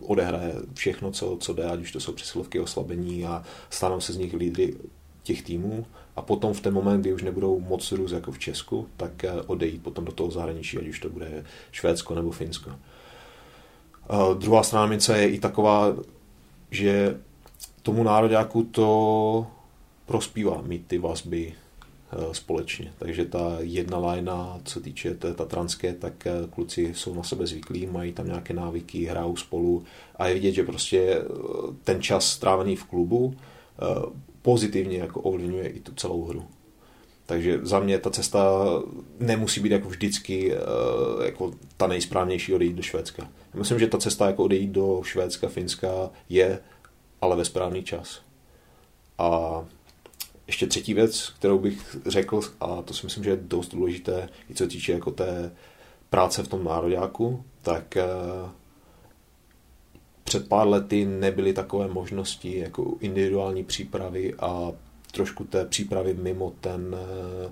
odehraje 0.00 0.54
všechno, 0.74 1.10
co, 1.10 1.36
co 1.40 1.52
jde, 1.52 1.64
ať 1.64 1.80
už 1.80 1.92
to 1.92 2.00
jsou 2.00 2.12
přesilovky, 2.12 2.60
oslabení 2.60 3.24
a 3.24 3.42
stanou 3.70 4.00
se 4.00 4.12
z 4.12 4.16
nich 4.16 4.34
lídry 4.34 4.74
těch 5.22 5.42
týmů 5.42 5.86
a 6.16 6.22
potom 6.22 6.54
v 6.54 6.60
ten 6.60 6.74
moment, 6.74 7.00
kdy 7.00 7.12
už 7.12 7.22
nebudou 7.22 7.60
moc 7.60 7.92
růst 7.92 8.12
jako 8.12 8.32
v 8.32 8.38
Česku, 8.38 8.88
tak 8.96 9.24
eh, 9.24 9.32
odejít 9.46 9.82
potom 9.82 10.04
do 10.04 10.12
toho 10.12 10.30
zahraničí, 10.30 10.78
ať 10.78 10.88
už 10.88 11.00
to 11.00 11.08
bude 11.08 11.44
Švédsko 11.72 12.14
nebo 12.14 12.30
Finsko. 12.30 12.70
A 14.08 14.32
druhá 14.32 14.62
strana 14.62 14.86
mince 14.86 15.18
je 15.18 15.28
i 15.28 15.38
taková, 15.38 15.96
že 16.70 17.20
tomu 17.82 18.02
nároďáku 18.02 18.62
to 18.62 19.46
prospívá 20.06 20.62
mít 20.62 20.86
ty 20.86 20.98
vazby 20.98 21.52
eh, 21.52 22.34
společně. 22.34 22.92
Takže 22.98 23.24
ta 23.24 23.56
jedna 23.60 23.98
lajna, 23.98 24.60
co 24.64 24.80
týče 24.80 25.14
té 25.14 25.34
tatranské, 25.34 25.94
tak 25.94 26.26
eh, 26.26 26.32
kluci 26.50 26.94
jsou 26.94 27.14
na 27.14 27.22
sebe 27.22 27.46
zvyklí, 27.46 27.86
mají 27.86 28.12
tam 28.12 28.26
nějaké 28.26 28.54
návyky, 28.54 29.04
hrajou 29.04 29.36
spolu 29.36 29.84
a 30.16 30.26
je 30.28 30.34
vidět, 30.34 30.52
že 30.52 30.62
prostě 30.62 31.22
ten 31.84 32.02
čas 32.02 32.26
strávený 32.26 32.76
v 32.76 32.84
klubu 32.84 33.34
pozitivně 34.44 34.98
jako 34.98 35.20
ovlivňuje 35.20 35.68
i 35.68 35.80
tu 35.80 35.94
celou 35.94 36.24
hru. 36.24 36.44
Takže 37.26 37.60
za 37.62 37.80
mě 37.80 37.98
ta 37.98 38.10
cesta 38.10 38.60
nemusí 39.18 39.60
být 39.60 39.72
jako 39.72 39.88
vždycky 39.88 40.54
eh, 40.54 40.58
jako 41.24 41.52
ta 41.76 41.86
nejsprávnější 41.86 42.54
odejít 42.54 42.76
do 42.76 42.82
Švédska. 42.82 43.22
Já 43.54 43.58
myslím, 43.58 43.78
že 43.78 43.86
ta 43.86 43.98
cesta 43.98 44.26
jako 44.26 44.44
odejít 44.44 44.70
do 44.70 45.00
Švédska, 45.04 45.48
Finska 45.48 46.10
je, 46.28 46.58
ale 47.20 47.36
ve 47.36 47.44
správný 47.44 47.82
čas. 47.82 48.20
A 49.18 49.64
ještě 50.46 50.66
třetí 50.66 50.94
věc, 50.94 51.32
kterou 51.38 51.58
bych 51.58 51.96
řekl, 52.06 52.40
a 52.60 52.82
to 52.82 52.94
si 52.94 53.06
myslím, 53.06 53.24
že 53.24 53.30
je 53.30 53.36
dost 53.36 53.74
důležité, 53.74 54.28
i 54.50 54.54
co 54.54 54.66
týče 54.66 54.92
jako 54.92 55.10
té 55.10 55.52
práce 56.10 56.42
v 56.42 56.48
tom 56.48 56.64
nároďáku, 56.64 57.44
tak 57.62 57.96
eh, 57.96 58.04
před 60.34 60.48
pár 60.48 60.68
lety 60.68 61.04
nebyly 61.04 61.52
takové 61.52 61.88
možnosti 61.88 62.58
jako 62.58 62.94
individuální 63.00 63.64
přípravy 63.64 64.34
a 64.38 64.72
trošku 65.12 65.44
té 65.44 65.64
přípravy 65.64 66.14
mimo 66.14 66.52
ten 66.60 66.96
eh, 66.98 67.50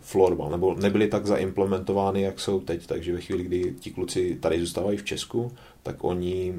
florbal, 0.00 0.50
nebo 0.50 0.74
nebyly 0.74 1.08
tak 1.08 1.26
zaimplementovány, 1.26 2.22
jak 2.22 2.40
jsou 2.40 2.60
teď, 2.60 2.86
takže 2.86 3.12
ve 3.12 3.20
chvíli, 3.20 3.44
kdy 3.44 3.74
ti 3.80 3.90
kluci 3.90 4.38
tady 4.40 4.60
zůstávají 4.60 4.98
v 4.98 5.04
Česku, 5.04 5.52
tak 5.82 6.04
oni 6.04 6.54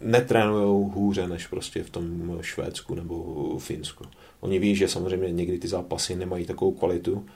netrénují 0.00 0.90
hůře 0.94 1.28
než 1.28 1.46
prostě 1.46 1.82
v 1.82 1.90
tom 1.90 2.38
Švédsku 2.40 2.94
nebo 2.94 3.58
Finsku. 3.58 4.04
Oni 4.40 4.58
ví, 4.58 4.76
že 4.76 4.88
samozřejmě 4.88 5.32
někdy 5.32 5.58
ty 5.58 5.68
zápasy 5.68 6.16
nemají 6.16 6.46
takovou 6.46 6.72
kvalitu, 6.72 7.26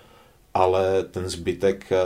ale 0.55 1.05
ten 1.05 1.29
zbytek 1.29 1.93
eh, 1.93 1.97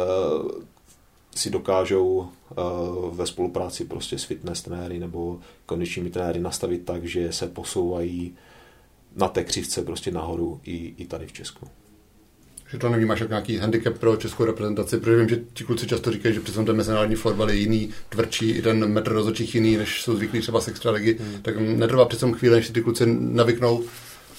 si 1.36 1.50
dokážou 1.50 2.08
uh, 2.08 3.16
ve 3.16 3.26
spolupráci 3.26 3.84
prostě 3.84 4.18
s 4.18 4.24
fitness 4.24 4.62
trenéry 4.62 4.98
nebo 4.98 5.40
kondičními 5.66 6.10
trenéry 6.10 6.40
nastavit 6.40 6.84
tak, 6.84 7.04
že 7.04 7.32
se 7.32 7.46
posouvají 7.46 8.34
na 9.16 9.28
té 9.28 9.44
křivce 9.44 9.82
prostě 9.82 10.10
nahoru 10.10 10.60
i, 10.64 10.94
i 10.96 11.06
tady 11.06 11.26
v 11.26 11.32
Česku. 11.32 11.66
Že 12.70 12.78
to 12.78 12.88
nevnímáš 12.88 13.20
jako 13.20 13.32
nějaký 13.32 13.56
handicap 13.56 13.98
pro 13.98 14.16
českou 14.16 14.44
reprezentaci, 14.44 14.98
protože 14.98 15.16
vím, 15.16 15.28
že 15.28 15.40
ti 15.54 15.64
kluci 15.64 15.86
často 15.86 16.12
říkají, 16.12 16.34
že 16.34 16.40
přece 16.40 16.64
ten 16.64 16.76
mezinárodní 16.76 17.16
fotbal 17.16 17.50
je 17.50 17.56
jiný, 17.56 17.90
tvrdší, 18.08 18.50
i 18.50 18.62
ten 18.62 18.86
metr 18.86 19.12
rozhodčích 19.12 19.54
jiný, 19.54 19.76
než 19.76 20.02
jsou 20.02 20.16
zvyklí 20.16 20.40
třeba 20.40 20.60
z 20.60 20.68
extraligy, 20.68 21.16
hmm. 21.20 21.42
tak 21.42 21.56
netrvá 21.58 22.04
přece 22.04 22.32
chvíli, 22.32 22.54
než 22.56 22.66
si 22.66 22.72
ty 22.72 22.82
kluci 22.82 23.04
navyknou 23.18 23.84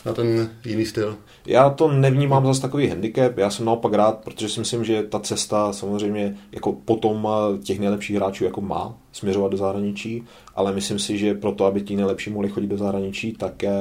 na 0.05 0.13
ten 0.13 0.49
jiný 0.65 0.85
styl. 0.85 1.17
Já 1.45 1.69
to 1.69 1.91
nevnímám 1.91 2.45
zase 2.45 2.61
takový 2.61 2.87
handicap, 2.87 3.37
já 3.37 3.49
jsem 3.49 3.65
naopak 3.65 3.93
rád, 3.93 4.23
protože 4.23 4.49
si 4.49 4.59
myslím, 4.59 4.83
že 4.83 5.03
ta 5.03 5.19
cesta 5.19 5.73
samozřejmě 5.73 6.37
jako 6.51 6.73
potom 6.73 7.27
těch 7.63 7.79
nejlepších 7.79 8.15
hráčů 8.15 8.45
jako 8.45 8.61
má 8.61 8.95
směřovat 9.11 9.51
do 9.51 9.57
zahraničí, 9.57 10.23
ale 10.55 10.73
myslím 10.73 10.99
si, 10.99 11.17
že 11.17 11.33
pro 11.33 11.51
to, 11.51 11.65
aby 11.65 11.81
ti 11.81 11.95
nejlepší 11.95 12.29
mohli 12.29 12.49
chodit 12.49 12.67
do 12.67 12.77
zahraničí, 12.77 13.33
tak 13.33 13.63
eh, 13.63 13.71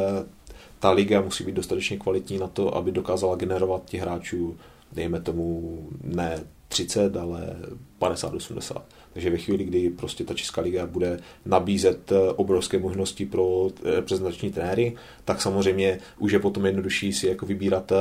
ta 0.78 0.90
liga 0.90 1.20
musí 1.20 1.44
být 1.44 1.54
dostatečně 1.54 1.96
kvalitní 1.96 2.38
na 2.38 2.46
to, 2.46 2.76
aby 2.76 2.92
dokázala 2.92 3.36
generovat 3.36 3.84
těch 3.84 4.00
hráčů, 4.00 4.56
dejme 4.92 5.20
tomu 5.20 5.78
ne 6.04 6.40
30, 6.68 7.16
ale 7.16 7.56
50-80. 8.00 8.82
Takže 9.12 9.30
ve 9.30 9.36
chvíli, 9.36 9.64
kdy 9.64 9.90
prostě 9.90 10.24
ta 10.24 10.34
Česká 10.34 10.60
liga 10.60 10.86
bude 10.86 11.20
nabízet 11.46 12.12
eh, 12.12 12.30
obrovské 12.30 12.78
možnosti 12.78 13.26
pro 13.26 13.68
eh, 13.84 13.94
reprezentační 13.94 14.52
trenéry, 14.52 14.96
tak 15.24 15.42
samozřejmě 15.42 15.98
už 16.18 16.32
je 16.32 16.38
potom 16.38 16.66
jednodušší 16.66 17.12
si 17.12 17.26
jako 17.26 17.46
vybírat 17.46 17.92
eh, 17.92 17.96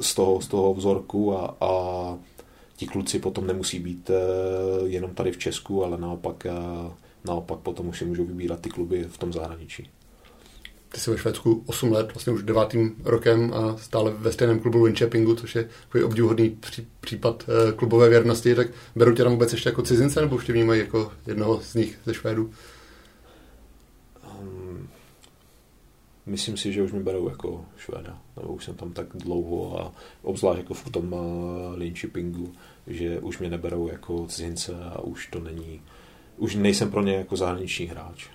z 0.00 0.14
toho, 0.14 0.40
z 0.40 0.48
toho 0.48 0.74
vzorku 0.74 1.38
a, 1.38 1.56
a 1.60 1.70
ti 2.76 2.86
kluci 2.86 3.18
potom 3.18 3.46
nemusí 3.46 3.78
být 3.78 4.10
jenom 4.84 5.14
tady 5.14 5.32
v 5.32 5.38
Česku, 5.38 5.84
ale 5.84 5.98
naopak, 5.98 6.46
naopak 7.24 7.58
potom 7.58 7.88
už 7.88 7.98
si 7.98 8.04
můžou 8.04 8.24
vybírat 8.24 8.60
ty 8.60 8.70
kluby 8.70 9.04
v 9.04 9.18
tom 9.18 9.32
zahraničí. 9.32 9.88
Ty 10.94 11.00
jsi 11.00 11.10
ve 11.10 11.18
Švédsku 11.18 11.62
8 11.66 11.92
let, 11.92 12.12
vlastně 12.14 12.32
už 12.32 12.42
devátým 12.42 12.94
rokem 13.04 13.54
a 13.54 13.76
stále 13.76 14.10
ve 14.10 14.32
stejném 14.32 14.60
klubu 14.60 14.82
Winchepingu, 14.82 15.34
což 15.34 15.54
je 15.54 15.68
takový 15.82 16.04
obdivuhodný 16.04 16.50
pří, 16.50 16.86
případ 17.00 17.44
eh, 17.48 17.72
klubové 17.72 18.08
věrnosti, 18.08 18.54
tak 18.54 18.66
beru 18.96 19.14
tě 19.14 19.22
tam 19.22 19.32
vůbec 19.32 19.52
ještě 19.52 19.68
jako 19.68 19.82
cizince, 19.82 20.20
nebo 20.20 20.36
už 20.36 20.46
tě 20.46 20.52
vnímají 20.52 20.80
jako 20.80 21.12
jednoho 21.26 21.60
z 21.60 21.74
nich 21.74 21.98
ze 22.04 22.14
Švédů? 22.14 22.50
Um, 24.40 24.88
myslím 26.26 26.56
si, 26.56 26.72
že 26.72 26.82
už 26.82 26.92
mě 26.92 27.00
berou 27.00 27.28
jako 27.28 27.64
Švéda, 27.76 28.18
nebo 28.36 28.48
už 28.48 28.64
jsem 28.64 28.74
tam 28.74 28.92
tak 28.92 29.06
dlouho 29.14 29.80
a 29.80 29.92
obzvlášť 30.22 30.58
jako 30.58 30.74
v 30.74 30.90
tom 30.90 31.12
uh, 31.12 31.20
Linköpingu, 31.76 32.52
že 32.86 33.20
už 33.20 33.38
mě 33.38 33.50
neberou 33.50 33.88
jako 33.88 34.26
cizince 34.26 34.72
a 34.94 35.00
už 35.00 35.26
to 35.26 35.40
není, 35.40 35.80
už 36.36 36.54
nejsem 36.54 36.90
pro 36.90 37.02
ně 37.02 37.14
jako 37.14 37.36
zahraniční 37.36 37.86
hráč. 37.86 38.28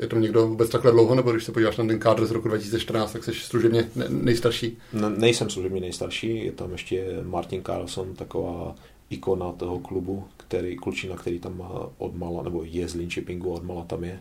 Je 0.00 0.06
to 0.06 0.18
někdo 0.18 0.48
vůbec 0.48 0.70
takhle 0.70 0.92
dlouho, 0.92 1.14
nebo 1.14 1.32
když 1.32 1.44
se 1.44 1.52
podíváš 1.52 1.76
na 1.76 1.86
ten 1.86 1.98
kádr 1.98 2.26
z 2.26 2.30
roku 2.30 2.48
2014, 2.48 3.12
tak 3.12 3.24
jsi 3.24 3.34
služebně 3.34 3.88
nejstarší? 4.08 4.78
Ne, 4.92 5.10
nejsem 5.10 5.50
služebně 5.50 5.80
nejstarší, 5.80 6.44
je 6.44 6.52
tam 6.52 6.72
ještě 6.72 7.18
Martin 7.22 7.62
Carlson, 7.64 8.14
taková 8.14 8.74
ikona 9.10 9.52
toho 9.52 9.78
klubu, 9.78 10.24
který, 10.36 10.76
klučina, 10.76 11.16
který 11.16 11.38
tam 11.38 11.68
odmala, 11.98 12.42
nebo 12.42 12.62
je 12.64 12.88
z 12.88 12.94
Linköpingu, 12.94 13.52
odmala 13.52 13.84
tam 13.84 14.04
je. 14.04 14.20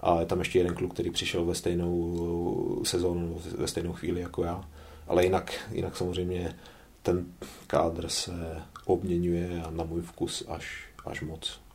A 0.00 0.20
je 0.20 0.26
tam 0.26 0.38
ještě 0.38 0.58
jeden 0.58 0.74
kluk, 0.74 0.92
který 0.92 1.10
přišel 1.10 1.44
ve 1.44 1.54
stejnou 1.54 2.80
sezónu, 2.84 3.40
ve 3.58 3.68
stejnou 3.68 3.92
chvíli 3.92 4.20
jako 4.20 4.44
já. 4.44 4.64
Ale 5.06 5.24
jinak, 5.24 5.52
jinak 5.72 5.96
samozřejmě 5.96 6.54
ten 7.02 7.26
kádr 7.66 8.08
se 8.08 8.62
obměňuje 8.84 9.62
a 9.66 9.70
na 9.70 9.84
můj 9.84 10.00
vkus 10.00 10.44
až, 10.48 10.88
až 11.04 11.20
moc 11.20 11.65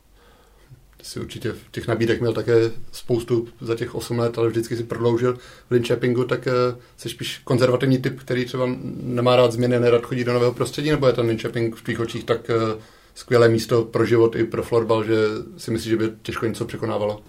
si 1.02 1.20
určitě 1.20 1.52
v 1.52 1.70
těch 1.70 1.88
nabídek 1.88 2.20
měl 2.20 2.32
také 2.32 2.70
spoustu 2.92 3.48
za 3.60 3.74
těch 3.74 3.94
8 3.94 4.18
let, 4.18 4.38
ale 4.38 4.48
vždycky 4.48 4.76
si 4.76 4.84
prodloužil 4.84 5.34
v 5.68 5.70
Linköpingu, 5.70 6.24
tak 6.24 6.46
eh, 6.46 6.52
jsi 6.96 7.08
spíš 7.08 7.38
konzervativní 7.38 7.98
typ, 7.98 8.20
který 8.20 8.44
třeba 8.44 8.68
nemá 9.02 9.36
rád 9.36 9.52
změny, 9.52 9.80
nerad 9.80 10.04
chodí 10.04 10.24
do 10.24 10.32
nového 10.32 10.52
prostředí, 10.52 10.90
nebo 10.90 11.06
je 11.06 11.12
ten 11.12 11.26
Linköping 11.26 11.76
v 11.76 11.82
tvých 11.82 12.00
očích 12.00 12.24
tak 12.24 12.50
eh, 12.50 12.82
skvělé 13.14 13.48
místo 13.48 13.84
pro 13.84 14.06
život 14.06 14.36
i 14.36 14.44
pro 14.44 14.62
florbal, 14.62 15.04
že 15.04 15.16
si 15.56 15.70
myslíš, 15.70 15.90
že 15.90 15.96
by 15.96 16.10
těžko 16.22 16.46
něco 16.46 16.64
překonávalo? 16.64 17.22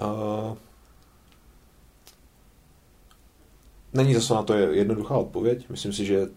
Uh, 0.00 0.56
není 3.92 4.14
zase 4.14 4.34
na 4.34 4.42
to 4.42 4.54
jednoduchá 4.54 5.16
odpověď. 5.16 5.66
Myslím 5.70 5.92
si, 5.92 6.04
že 6.04 6.28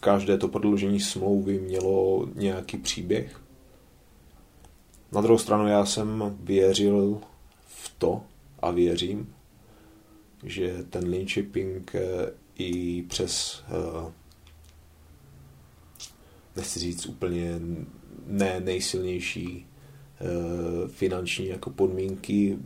každé 0.00 0.38
to 0.38 0.48
prodloužení 0.48 1.00
smlouvy 1.00 1.58
mělo 1.58 2.28
nějaký 2.34 2.76
příběh 2.78 3.40
na 5.12 5.20
druhou 5.20 5.38
stranu 5.38 5.68
já 5.68 5.86
jsem 5.86 6.36
věřil 6.40 7.20
v 7.66 7.94
to 7.98 8.22
a 8.62 8.70
věřím, 8.70 9.34
že 10.44 10.84
ten 10.90 11.08
Linköping 11.08 11.94
eh, 11.94 12.32
i 12.58 13.02
přes 13.02 13.64
eh, 13.68 14.12
nechci 16.56 16.78
říct 16.80 17.06
úplně 17.06 17.60
ne 18.26 18.60
nejsilnější 18.60 19.66
eh, 19.66 20.88
finanční 20.88 21.46
jako 21.46 21.70
podmínky 21.70 22.58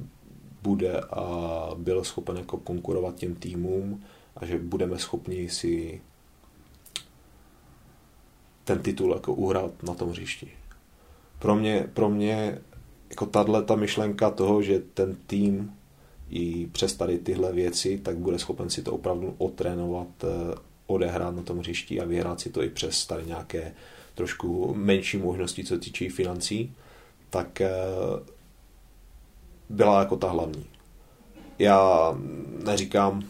bude 0.62 1.00
a 1.00 1.70
byl 1.76 2.04
schopen 2.04 2.36
jako 2.36 2.56
konkurovat 2.56 3.14
těm 3.14 3.34
týmům 3.34 4.04
a 4.36 4.46
že 4.46 4.58
budeme 4.58 4.98
schopni 4.98 5.50
si 5.50 6.02
ten 8.64 8.78
titul 8.78 9.12
jako 9.14 9.34
uhrát 9.34 9.82
na 9.82 9.94
tom 9.94 10.10
hřišti 10.10 10.63
pro 11.44 11.54
mě, 11.54 11.88
pro 11.94 12.08
mě 12.08 12.58
jako 13.10 13.26
tahle 13.26 13.62
ta 13.62 13.76
myšlenka 13.76 14.30
toho, 14.30 14.62
že 14.62 14.78
ten 14.94 15.16
tým 15.26 15.72
i 16.30 16.66
přes 16.66 16.94
tady 16.94 17.18
tyhle 17.18 17.52
věci, 17.52 17.98
tak 17.98 18.16
bude 18.16 18.38
schopen 18.38 18.70
si 18.70 18.82
to 18.82 18.92
opravdu 18.92 19.34
otrénovat, 19.38 20.08
eh, 20.24 20.54
odehrát 20.86 21.36
na 21.36 21.42
tom 21.42 21.58
hřišti 21.58 22.00
a 22.00 22.04
vyhrát 22.04 22.40
si 22.40 22.50
to 22.50 22.62
i 22.62 22.68
přes 22.70 23.06
tady 23.06 23.26
nějaké 23.26 23.74
trošku 24.14 24.74
menší 24.74 25.18
možnosti, 25.18 25.64
co 25.64 25.78
týče 25.78 26.10
financí, 26.10 26.72
tak 27.30 27.60
eh, 27.60 27.70
byla 29.68 30.00
jako 30.00 30.16
ta 30.16 30.30
hlavní. 30.30 30.66
Já 31.58 32.14
neříkám, 32.64 33.22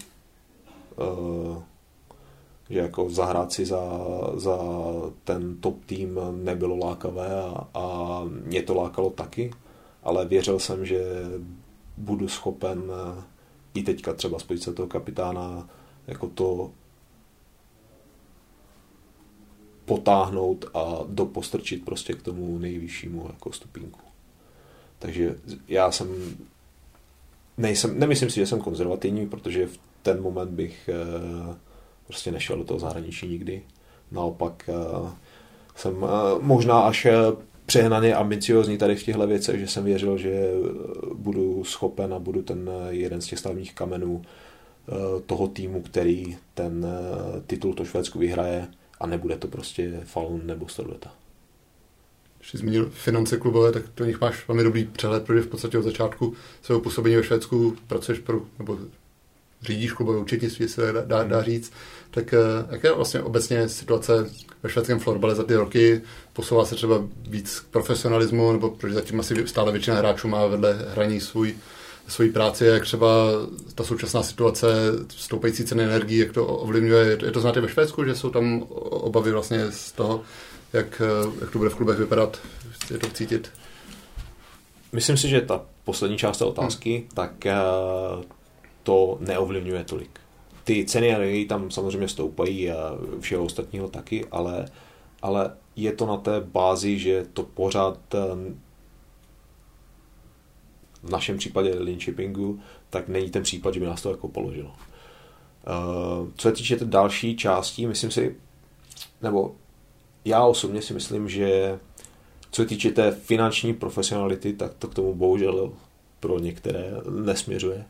eh, 0.99 1.63
že 2.71 2.79
jako 2.79 3.11
zahrát 3.11 3.53
si 3.53 3.67
za, 3.67 4.01
za 4.35 4.59
ten 5.25 5.57
top 5.57 5.85
tým 5.85 6.21
nebylo 6.45 6.77
lákavé 6.77 7.43
a, 7.43 7.69
a 7.75 8.21
mě 8.45 8.63
to 8.63 8.75
lákalo 8.75 9.11
taky, 9.11 9.51
ale 10.03 10.25
věřil 10.25 10.59
jsem, 10.59 10.87
že 10.87 11.05
budu 11.97 12.29
schopen 12.29 12.83
i 13.75 13.83
teďka 13.83 14.13
třeba 14.13 14.39
z 14.39 14.43
pozice 14.43 14.73
toho 14.73 14.89
kapitána 14.89 15.69
jako 16.07 16.27
to 16.27 16.71
potáhnout 19.85 20.65
a 20.75 20.99
dopostrčit 21.09 21.85
prostě 21.85 22.13
k 22.13 22.23
tomu 22.23 22.59
nejvyššímu 22.59 23.27
jako 23.27 23.53
stupínku. 23.53 24.01
Takže 24.99 25.37
já 25.69 25.93
jsem 25.93 26.37
nejsem, 27.59 27.99
nemyslím 27.99 28.31
si, 28.31 28.41
že 28.41 28.47
jsem 28.47 28.61
konzervativní, 28.61 29.29
protože 29.29 29.67
v 29.67 29.79
ten 30.03 30.23
moment 30.23 30.51
bych 30.51 30.89
eh, 30.89 31.57
prostě 32.07 32.33
nešel 32.33 32.57
do 32.57 32.65
toho 32.65 32.81
zahraničí 32.81 33.29
nikdy. 33.29 33.63
Naopak 34.13 34.69
eh, 34.69 35.11
jsem 35.77 36.05
eh, 36.05 36.09
možná 36.41 36.81
až 36.81 37.07
eh, 37.07 37.13
přehnaně 37.67 38.15
ambiciozní 38.15 38.79
tady 38.79 38.97
v 38.97 39.03
těchto 39.03 39.27
věcech, 39.27 39.61
že 39.61 39.69
jsem 39.69 39.85
věřil, 39.85 40.19
že 40.19 40.51
budu 41.15 41.65
schopen 41.65 42.15
a 42.15 42.19
budu 42.19 42.43
ten 42.43 42.71
jeden 42.89 43.21
z 43.21 43.27
těch 43.27 43.39
stavních 43.39 43.75
kamenů 43.75 44.23
toho 45.27 45.49
týmu, 45.49 45.83
který 45.83 46.37
ten 46.55 46.87
titul 47.47 47.75
to 47.75 47.85
Švédsku 47.85 48.19
vyhraje 48.19 48.69
a 49.01 49.07
nebude 49.07 49.37
to 49.37 49.49
prostě 49.49 50.01
Falun 50.05 50.41
nebo 50.45 50.69
Storveta. 50.69 51.13
Když 52.39 52.51
jsi 52.51 52.59
zmínil 52.59 52.91
finance 52.91 53.37
klubové, 53.37 53.73
tak 53.73 53.83
to 53.95 54.05
nich 54.05 54.21
máš 54.21 54.49
velmi 54.49 54.63
dobrý 54.63 54.85
přehled, 54.85 55.25
protože 55.25 55.41
v 55.41 55.47
podstatě 55.47 55.79
od 55.79 55.83
začátku 55.83 56.35
svého 56.63 56.81
působení 56.81 57.17
ve 57.17 57.25
Švédsku 57.25 57.77
pracuješ 57.87 58.19
pro, 58.19 58.41
nebo 58.59 58.79
řídíš 59.65 59.93
klubové 59.93 60.19
účetnictví, 60.19 60.69
se 60.69 60.93
dá, 60.93 61.01
dá, 61.01 61.23
dá 61.23 61.43
říct, 61.43 61.73
tak 62.11 62.35
eh, 62.35 62.39
jak 62.71 62.85
je 62.85 62.93
vlastně 62.93 63.21
obecně 63.21 63.69
situace 63.69 64.31
ve 64.63 64.71
švédském 64.71 64.99
florbale 64.99 65.35
za 65.35 65.45
ty 65.45 65.55
roky? 65.55 66.01
Posouvá 66.33 66.65
se 66.65 66.75
třeba 66.75 67.03
víc 67.29 67.61
k 67.61 67.65
profesionalismu, 67.65 68.53
nebo 68.53 68.71
protože 68.71 68.95
zatím 68.95 69.21
asi 69.21 69.47
stále 69.47 69.73
většina 69.73 69.97
hráčů 69.97 70.29
má 70.29 70.47
vedle 70.47 70.79
hraní 70.93 71.21
svůj, 71.21 71.55
svoji 72.09 72.31
práci, 72.31 72.65
jak 72.65 72.83
třeba 72.83 73.07
ta 73.75 73.85
současná 73.85 74.23
situace, 74.23 74.67
stoupající 75.09 75.65
ceny 75.65 75.85
energii, 75.85 76.21
jak 76.21 76.33
to 76.33 76.47
ovlivňuje. 76.47 77.19
Je 77.25 77.31
to 77.31 77.41
znáte 77.41 77.61
ve 77.61 77.69
Švédsku, 77.69 78.05
že 78.05 78.15
jsou 78.15 78.31
tam 78.31 78.63
obavy 78.91 79.33
vlastně 79.33 79.67
z 79.71 79.93
toho, 79.93 80.23
jak, 80.73 81.03
eh, 81.05 81.31
jak 81.41 81.51
to 81.51 81.59
bude 81.59 81.71
v 81.71 81.75
klubech 81.75 81.99
vypadat, 81.99 82.39
je 82.91 82.99
to 82.99 83.07
cítit? 83.07 83.51
Myslím 84.93 85.17
si, 85.17 85.29
že 85.29 85.41
ta 85.41 85.61
poslední 85.85 86.19
část 86.19 86.39
té 86.39 86.45
otázky, 86.45 86.97
hmm. 86.97 87.09
tak 87.15 87.47
eh, 87.47 87.55
to 88.85 89.19
neovlivňuje 89.21 89.85
tolik. 89.85 90.21
Ty 90.65 90.85
ceny 90.85 91.11
energií 91.11 91.47
tam 91.47 91.71
samozřejmě 91.71 92.09
stoupají 92.09 92.71
a 92.71 92.99
všeho 93.21 93.45
ostatního 93.45 93.89
taky, 93.89 94.25
ale, 94.31 94.67
ale 95.23 95.51
je 95.77 95.93
to 95.93 96.07
na 96.07 96.17
té 96.17 96.41
bázi, 96.41 96.99
že 96.99 97.27
to 97.33 97.43
pořád 97.43 97.99
eh, 98.15 98.19
v 101.03 101.11
našem 101.11 101.39
případě 101.39 101.75
Linköpingu, 101.75 102.61
tak 102.91 103.09
není 103.09 103.31
ten 103.31 103.43
případ, 103.43 103.75
že 103.75 103.81
by 103.81 103.87
nás 103.87 104.03
to 104.03 104.11
jako 104.11 104.29
položilo. 104.29 104.73
Eh, 104.73 106.31
co 106.37 106.49
se 106.49 106.55
týče 106.55 106.77
té 106.77 106.85
další 106.85 107.37
části, 107.37 107.87
myslím 107.87 108.11
si, 108.11 108.37
nebo 109.23 109.55
já 110.25 110.45
osobně 110.45 110.83
si 110.83 110.95
myslím, 110.95 111.29
že 111.29 111.79
co 112.51 112.63
se 112.63 112.69
týče 112.69 112.91
té 112.91 113.11
finanční 113.11 113.75
profesionality, 113.75 114.53
tak 114.53 114.75
to 114.75 114.89
k 114.89 114.95
tomu 114.95 115.15
bohužel 115.15 115.73
pro 116.21 116.39
některé 116.39 116.93
nesměřuje 117.11 117.85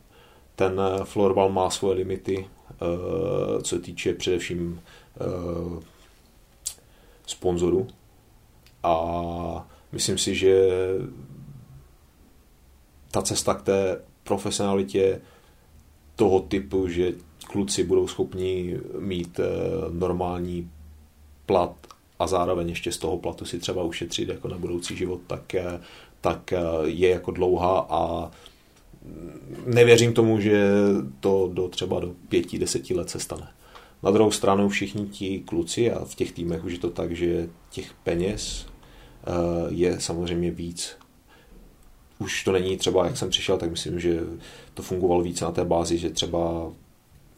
ten 0.57 0.81
florbal 1.05 1.49
má 1.49 1.71
svoje 1.71 1.95
limity, 1.95 2.47
co 3.63 3.79
týče 3.79 4.15
především 4.15 4.81
sponzorů. 7.27 7.87
A 8.83 9.67
myslím 9.93 10.19
si, 10.19 10.35
že 10.35 10.69
ta 13.11 13.23
cesta 13.23 13.55
k 13.55 13.63
té 13.63 14.01
profesionalitě 14.25 15.21
toho 16.17 16.41
typu, 16.41 16.89
že 16.89 17.13
kluci 17.47 17.85
budou 17.85 18.09
schopni 18.09 18.81
mít 18.99 19.41
eh, 19.41 19.45
normální 19.91 20.71
plat 21.47 21.77
a 22.19 22.27
zároveň 22.27 22.69
ještě 22.69 22.93
z 22.93 22.99
toho 22.99 23.19
platu 23.19 23.45
si 23.45 23.59
třeba 23.59 23.83
ušetřit 23.83 24.29
jako 24.29 24.49
na 24.49 24.59
budoucí 24.59 24.97
život, 24.97 25.21
tak, 25.27 25.55
eh, 25.55 25.81
tak 26.21 26.53
eh, 26.53 26.61
je 26.85 27.09
jako 27.09 27.31
dlouhá 27.31 27.87
a 27.91 28.31
nevěřím 29.67 30.13
tomu, 30.13 30.41
že 30.41 30.69
to 31.21 31.51
do 31.53 31.69
třeba 31.69 32.01
do 32.01 32.15
pěti, 32.29 32.59
deseti 32.59 32.95
let 32.95 33.11
se 33.11 33.21
stane. 33.21 33.49
Na 34.03 34.11
druhou 34.11 34.31
stranu 34.31 34.69
všichni 34.69 35.07
ti 35.07 35.39
kluci 35.39 35.93
a 35.93 36.05
v 36.05 36.15
těch 36.15 36.33
týmech 36.33 36.65
už 36.65 36.73
je 36.73 36.79
to 36.79 36.91
tak, 36.91 37.13
že 37.13 37.49
těch 37.71 37.95
peněz 38.03 38.67
je 39.71 40.01
samozřejmě 40.01 40.51
víc 40.51 40.97
už 42.19 42.45
to 42.45 42.53
není 42.53 42.77
třeba, 42.77 43.07
jak 43.07 43.17
jsem 43.17 43.31
přišel, 43.31 43.59
tak 43.59 43.71
myslím, 43.71 44.01
že 44.01 44.21
to 44.75 44.83
fungovalo 44.83 45.23
více 45.23 45.45
na 45.45 45.53
té 45.53 45.65
bázi, 45.65 45.99
že 45.99 46.11
třeba 46.11 46.73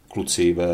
kluci 0.08 0.52
ve 0.52 0.68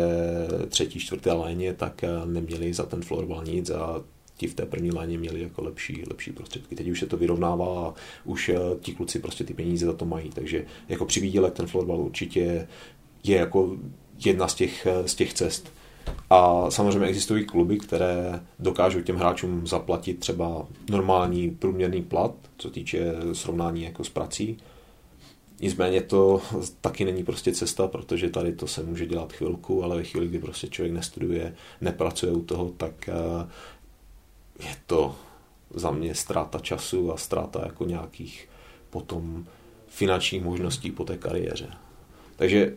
třetí, 0.69 0.99
čtvrté 0.99 1.31
léně 1.31 1.73
tak 1.73 2.03
eh, 2.03 2.09
neměli 2.25 2.73
za 2.73 2.85
ten 2.85 3.01
florbal 3.01 3.43
nic 3.43 3.69
a 3.69 4.01
ti 4.37 4.47
v 4.47 4.53
té 4.53 4.65
první 4.65 4.91
léně 4.91 5.17
měli 5.17 5.41
jako 5.41 5.63
lepší, 5.63 6.03
lepší 6.07 6.31
prostředky. 6.31 6.75
Teď 6.75 6.87
už 6.87 6.99
se 6.99 7.05
to 7.05 7.17
vyrovnává 7.17 7.87
a 7.87 7.93
už 8.25 8.49
eh, 8.49 8.57
ti 8.81 8.93
kluci 8.93 9.19
prostě 9.19 9.43
ty 9.43 9.53
peníze 9.53 9.85
za 9.85 9.93
to 9.93 10.05
mají. 10.05 10.29
Takže 10.29 10.65
jako 10.89 11.05
při 11.05 11.19
výdělek 11.19 11.53
ten 11.53 11.67
florbal 11.67 12.01
určitě 12.01 12.67
je 13.23 13.37
jako 13.37 13.77
jedna 14.25 14.47
z 14.47 14.55
těch, 14.55 14.85
eh, 14.85 15.07
z 15.07 15.15
těch 15.15 15.33
cest. 15.33 15.73
A 16.29 16.71
samozřejmě 16.71 17.07
existují 17.07 17.45
kluby, 17.45 17.77
které 17.77 18.39
dokážou 18.59 19.01
těm 19.01 19.15
hráčům 19.15 19.67
zaplatit 19.67 20.19
třeba 20.19 20.67
normální 20.89 21.51
průměrný 21.51 22.01
plat, 22.01 22.35
co 22.57 22.69
týče 22.69 23.13
srovnání 23.33 23.83
jako 23.83 24.03
s 24.03 24.09
prací. 24.09 24.57
Nicméně 25.59 26.01
to 26.01 26.41
taky 26.81 27.05
není 27.05 27.23
prostě 27.23 27.51
cesta, 27.51 27.87
protože 27.87 28.29
tady 28.29 28.53
to 28.53 28.67
se 28.67 28.83
může 28.83 29.05
dělat 29.05 29.33
chvilku, 29.33 29.83
ale 29.83 29.95
ve 29.95 30.03
chvíli, 30.03 30.27
kdy 30.27 30.39
prostě 30.39 30.67
člověk 30.67 30.93
nestuduje, 30.93 31.55
nepracuje 31.81 32.31
u 32.31 32.41
toho, 32.41 32.69
tak 32.77 33.09
eh, 33.09 33.13
je 34.63 34.75
to 34.85 35.15
za 35.73 35.91
mě 35.91 36.15
ztráta 36.15 36.59
času 36.59 37.13
a 37.13 37.17
ztráta 37.17 37.61
jako 37.65 37.85
nějakých 37.85 38.49
potom 38.89 39.45
finančních 39.87 40.43
možností 40.43 40.91
po 40.91 41.03
té 41.03 41.17
kariéře. 41.17 41.69
Takže 42.35 42.73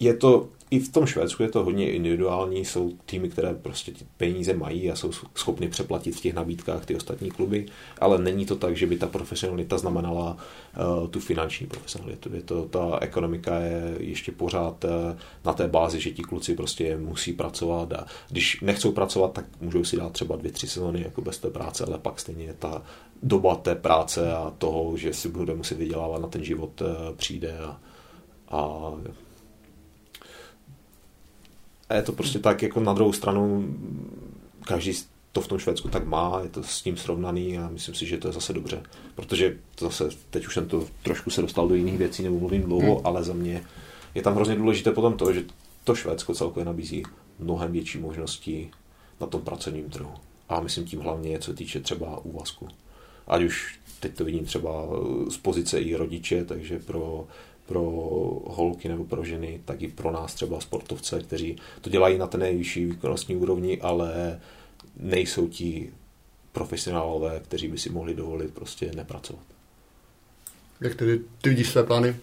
je 0.00 0.14
to 0.14 0.48
i 0.70 0.78
v 0.78 0.92
tom 0.92 1.06
Švédsku 1.06 1.42
je 1.42 1.48
to 1.48 1.64
hodně 1.64 1.92
individuální, 1.92 2.64
jsou 2.64 2.92
týmy, 3.06 3.28
které 3.28 3.54
prostě 3.54 3.92
peníze 4.16 4.54
mají 4.54 4.90
a 4.90 4.96
jsou 4.96 5.12
schopny 5.34 5.68
přeplatit 5.68 6.16
v 6.16 6.20
těch 6.20 6.34
nabídkách 6.34 6.86
ty 6.86 6.96
ostatní 6.96 7.30
kluby, 7.30 7.66
ale 8.00 8.18
není 8.18 8.46
to 8.46 8.56
tak, 8.56 8.76
že 8.76 8.86
by 8.86 8.96
ta 8.96 9.06
profesionalita 9.06 9.78
znamenala 9.78 10.36
uh, 11.00 11.08
tu 11.08 11.20
finanční 11.20 11.66
profesionalitu. 11.66 12.34
Je 12.34 12.42
to, 12.42 12.64
ta 12.64 12.98
ekonomika 13.00 13.58
je 13.58 13.96
ještě 14.00 14.32
pořád 14.32 14.84
uh, 14.84 14.90
na 15.44 15.52
té 15.52 15.68
bázi, 15.68 16.00
že 16.00 16.10
ti 16.10 16.22
kluci 16.22 16.54
prostě 16.54 16.96
musí 16.96 17.32
pracovat 17.32 17.92
a 17.92 18.06
když 18.28 18.60
nechcou 18.60 18.92
pracovat, 18.92 19.32
tak 19.32 19.44
můžou 19.60 19.84
si 19.84 19.96
dát 19.96 20.12
třeba 20.12 20.36
dvě, 20.36 20.52
tři 20.52 20.68
sezóny 20.68 21.02
jako 21.02 21.22
bez 21.22 21.38
té 21.38 21.50
práce, 21.50 21.84
ale 21.84 21.98
pak 21.98 22.20
stejně 22.20 22.54
ta 22.58 22.82
doba 23.22 23.54
té 23.54 23.74
práce 23.74 24.32
a 24.32 24.52
toho, 24.58 24.96
že 24.96 25.12
si 25.12 25.28
bude 25.28 25.54
muset 25.54 25.78
vydělávat 25.78 26.22
na 26.22 26.28
ten 26.28 26.44
život, 26.44 26.80
uh, 26.80 27.16
přijde 27.16 27.58
a, 27.58 27.80
a 28.48 28.92
a 31.88 31.94
je 31.94 32.02
to 32.02 32.12
prostě 32.12 32.38
tak, 32.38 32.62
jako 32.62 32.80
na 32.80 32.92
druhou 32.92 33.12
stranu, 33.12 33.74
každý 34.66 34.92
to 35.32 35.40
v 35.40 35.48
tom 35.48 35.58
Švédsku 35.58 35.88
tak 35.88 36.06
má, 36.06 36.40
je 36.42 36.48
to 36.48 36.62
s 36.62 36.82
tím 36.82 36.96
srovnaný 36.96 37.58
a 37.58 37.68
myslím 37.68 37.94
si, 37.94 38.06
že 38.06 38.18
to 38.18 38.28
je 38.28 38.32
zase 38.32 38.52
dobře. 38.52 38.82
Protože 39.14 39.56
zase, 39.80 40.08
teď 40.30 40.46
už 40.46 40.54
jsem 40.54 40.68
to 40.68 40.86
trošku 41.02 41.30
se 41.30 41.42
dostal 41.42 41.68
do 41.68 41.74
jiných 41.74 41.98
věcí, 41.98 42.22
nebo 42.22 42.38
mluvím 42.38 42.62
dlouho, 42.62 42.94
hmm. 42.94 43.06
ale 43.06 43.24
za 43.24 43.32
mě 43.32 43.64
je 44.14 44.22
tam 44.22 44.34
hrozně 44.34 44.56
důležité 44.56 44.92
potom 44.92 45.16
to, 45.16 45.32
že 45.32 45.44
to 45.84 45.94
Švédsko 45.94 46.34
celkově 46.34 46.64
nabízí 46.64 47.02
mnohem 47.38 47.72
větší 47.72 47.98
možnosti 47.98 48.70
na 49.20 49.26
tom 49.26 49.40
pracovním 49.40 49.90
trhu. 49.90 50.12
A 50.48 50.60
myslím 50.60 50.84
tím 50.84 51.00
hlavně, 51.00 51.38
co 51.38 51.54
týče 51.54 51.80
třeba 51.80 52.24
úvazku. 52.24 52.68
Ať 53.26 53.42
už 53.42 53.78
teď 54.00 54.14
to 54.14 54.24
vidím 54.24 54.44
třeba 54.44 54.70
z 55.28 55.36
pozice 55.36 55.80
i 55.80 55.94
rodiče, 55.94 56.44
takže 56.44 56.78
pro 56.78 57.26
pro 57.68 57.82
holky 58.46 58.88
nebo 58.88 59.04
pro 59.04 59.24
ženy, 59.24 59.60
tak 59.64 59.82
i 59.82 59.88
pro 59.88 60.10
nás 60.10 60.34
třeba 60.34 60.60
sportovce, 60.60 61.20
kteří 61.20 61.56
to 61.80 61.90
dělají 61.90 62.18
na 62.18 62.26
té 62.26 62.38
nejvyšší 62.38 62.84
výkonnostní 62.84 63.36
úrovni, 63.36 63.80
ale 63.80 64.40
nejsou 64.96 65.48
ti 65.48 65.90
profesionálové, 66.52 67.40
kteří 67.44 67.68
by 67.68 67.78
si 67.78 67.90
mohli 67.90 68.14
dovolit 68.14 68.54
prostě 68.54 68.90
nepracovat. 68.96 69.42
Jak 70.80 70.94
tedy 70.94 71.20
ty 71.42 71.48
vidíš 71.48 71.70
své 71.70 71.82
plány? 71.82 72.16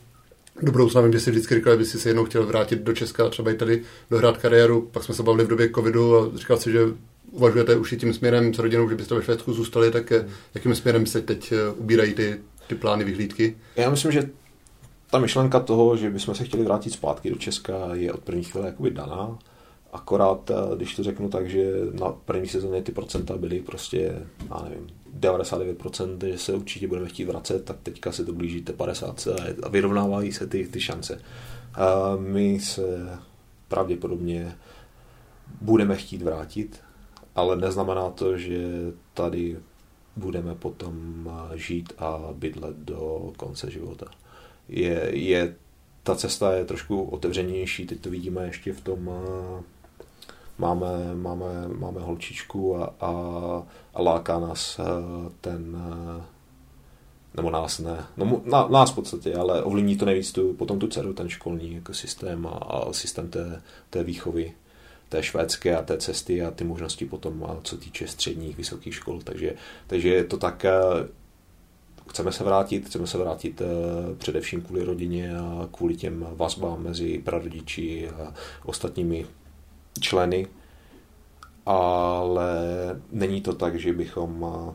Do 0.61 0.71
budoucna 0.71 1.01
vím, 1.01 1.13
že 1.13 1.19
jsi 1.19 1.31
vždycky 1.31 1.55
říkal, 1.55 1.73
že 1.73 1.77
bys 1.77 2.01
se 2.01 2.09
jednou 2.09 2.25
chtěl 2.25 2.45
vrátit 2.45 2.79
do 2.79 2.93
Česka 2.93 3.25
a 3.25 3.29
třeba 3.29 3.51
i 3.51 3.55
tady 3.55 3.83
dohrát 4.11 4.37
kariéru. 4.37 4.81
Pak 4.81 5.03
jsme 5.03 5.15
se 5.15 5.23
bavili 5.23 5.45
v 5.45 5.47
době 5.47 5.69
covidu 5.69 6.17
a 6.17 6.37
říkal 6.37 6.57
si, 6.57 6.71
že 6.71 6.79
uvažujete 7.31 7.75
už 7.75 7.91
i 7.91 7.97
tím 7.97 8.13
směrem 8.13 8.53
s 8.53 8.59
rodinou, 8.59 8.89
že 8.89 8.95
byste 8.95 9.15
ve 9.15 9.23
Švédsku 9.23 9.53
zůstali, 9.53 9.91
tak 9.91 10.13
jakým 10.55 10.75
směrem 10.75 11.05
se 11.05 11.21
teď 11.21 11.53
ubírají 11.75 12.13
ty, 12.13 12.37
ty 12.67 12.75
plány, 12.75 13.03
vyhlídky? 13.03 13.57
Já 13.75 13.89
myslím, 13.89 14.11
že 14.11 14.29
ta 15.09 15.19
myšlenka 15.19 15.59
toho, 15.59 15.97
že 15.97 16.09
bychom 16.09 16.35
se 16.35 16.43
chtěli 16.43 16.63
vrátit 16.63 16.89
zpátky 16.89 17.29
do 17.29 17.35
Česka, 17.35 17.73
je 17.93 18.13
od 18.13 18.19
první 18.19 18.43
chvíle 18.43 18.67
jakoby 18.67 18.91
daná. 18.91 19.37
Akorát, 19.93 20.51
eh, 20.51 20.75
když 20.75 20.95
to 20.95 21.03
řeknu 21.03 21.29
tak, 21.29 21.49
že 21.49 21.73
na 21.93 22.11
první 22.11 22.47
sezóně 22.47 22.81
ty 22.81 22.91
procenta 22.91 23.37
byly 23.37 23.59
prostě, 23.59 24.21
já 24.49 24.61
nevím, 24.63 24.87
99%, 25.13 26.23
že 26.23 26.37
se 26.37 26.53
určitě 26.53 26.87
budeme 26.87 27.07
chtít 27.07 27.25
vracet, 27.25 27.65
tak 27.65 27.77
teďka 27.83 28.11
se 28.11 28.25
to 28.25 28.33
blíží 28.33 28.61
té 28.61 28.73
50 28.73 29.27
a 29.63 29.69
vyrovnávají 29.69 30.31
se 30.31 30.47
ty, 30.47 30.67
ty 30.67 30.81
šance. 30.81 31.21
A 31.75 32.15
my 32.19 32.59
se 32.59 33.19
pravděpodobně 33.67 34.55
budeme 35.61 35.95
chtít 35.95 36.21
vrátit, 36.21 36.79
ale 37.35 37.55
neznamená 37.55 38.09
to, 38.09 38.37
že 38.37 38.67
tady 39.13 39.57
budeme 40.15 40.55
potom 40.55 41.29
žít 41.55 41.93
a 41.97 42.19
bydlet 42.33 42.75
do 42.75 43.31
konce 43.37 43.71
života 43.71 44.05
je, 44.69 45.09
je 45.11 45.55
ta 46.03 46.15
cesta 46.15 46.53
je 46.53 46.65
trošku 46.65 47.03
otevřenější, 47.03 47.85
teď 47.85 47.99
to 47.99 48.09
vidíme 48.09 48.45
ještě 48.45 48.73
v 48.73 48.81
tom, 48.81 49.09
máme, 50.57 51.15
máme, 51.15 51.67
máme 51.67 52.01
holčičku 52.01 52.77
a, 52.77 52.93
a, 53.01 53.11
a 53.93 54.01
láká 54.01 54.39
nás 54.39 54.79
ten, 55.41 55.77
nebo 57.37 57.49
nás 57.49 57.79
ne, 57.79 58.05
no, 58.17 58.41
na, 58.45 58.67
nás 58.67 58.91
v 58.91 58.95
podstatě, 58.95 59.35
ale 59.35 59.63
ovlivní 59.63 59.97
to 59.97 60.05
nejvíc 60.05 60.31
tu, 60.31 60.53
potom 60.53 60.79
tu 60.79 60.87
dceru, 60.87 61.13
ten 61.13 61.29
školní 61.29 61.73
jako 61.73 61.93
systém 61.93 62.47
a, 62.47 62.49
a 62.49 62.93
systém 62.93 63.29
té, 63.29 63.61
té 63.89 64.03
výchovy 64.03 64.53
té 65.09 65.23
švédské 65.23 65.77
a 65.77 65.81
té 65.81 65.97
cesty 65.97 66.43
a 66.43 66.51
ty 66.51 66.63
možnosti 66.63 67.05
potom, 67.05 67.59
co 67.63 67.77
týče 67.77 68.07
středních, 68.07 68.57
vysokých 68.57 68.95
škol. 68.95 69.21
Takže, 69.23 69.53
takže 69.87 70.09
je 70.09 70.23
to 70.23 70.37
tak, 70.37 70.65
chceme 72.09 72.31
se 72.31 72.43
vrátit, 72.43 72.85
chceme 72.85 73.07
se 73.07 73.17
vrátit 73.17 73.61
eh, 73.61 73.65
především 74.15 74.61
kvůli 74.61 74.83
rodině 74.83 75.37
a 75.37 75.69
kvůli 75.71 75.95
těm 75.95 76.27
vazbám 76.31 76.83
mezi 76.83 77.17
prarodiči 77.17 78.09
a 78.09 78.33
ostatními 78.65 79.25
členy, 79.99 80.47
ale 81.65 82.51
není 83.11 83.41
to 83.41 83.55
tak, 83.55 83.79
že 83.79 83.93
bychom 83.93 84.45
eh, 84.45 84.73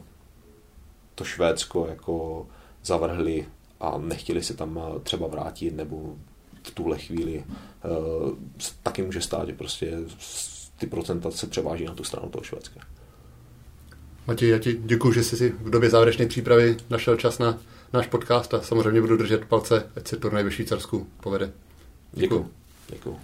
to 1.15 1.25
Švédsko 1.25 1.87
jako 1.87 2.47
zavrhli 2.85 3.47
a 3.81 3.99
nechtěli 3.99 4.43
se 4.43 4.55
tam 4.55 4.81
eh, 4.83 5.01
třeba 5.01 5.27
vrátit, 5.27 5.77
nebo 5.77 6.15
v 6.63 6.71
tuhle 6.71 6.99
chvíli 6.99 7.45
taky 8.83 9.03
může 9.03 9.21
stát, 9.21 9.49
že 9.49 9.55
prostě 9.55 9.99
ty 10.79 10.87
procenta 10.87 11.31
se 11.31 11.47
převáží 11.47 11.85
na 11.85 11.95
tu 11.95 12.05
stranu 12.05 12.29
toho 12.29 12.43
Švédska. 12.43 12.81
Matěj, 14.31 14.49
já 14.49 14.59
ti 14.59 14.81
děkuji, 14.85 15.13
že 15.13 15.25
jsi 15.25 15.37
si 15.37 15.51
v 15.51 15.71
době 15.71 15.91
závěrečné 15.91 16.27
přípravy 16.27 16.77
našel 16.91 17.17
čas 17.17 17.39
na 17.39 17.59
náš 17.93 18.07
podcast 18.07 18.55
a 18.55 18.63
samozřejmě 18.63 19.01
budu 19.01 19.17
držet 19.17 19.45
palce, 19.45 19.91
ať 19.97 20.09
se 20.09 20.17
turnaj 20.17 20.45
ve 20.45 20.51
Švýcarsku 20.51 21.07
povede. 21.23 21.53
Děkuji. 22.13 22.51
Děkuji. 22.89 23.19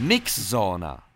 Mix 0.00 0.38
Zona. 0.38 1.09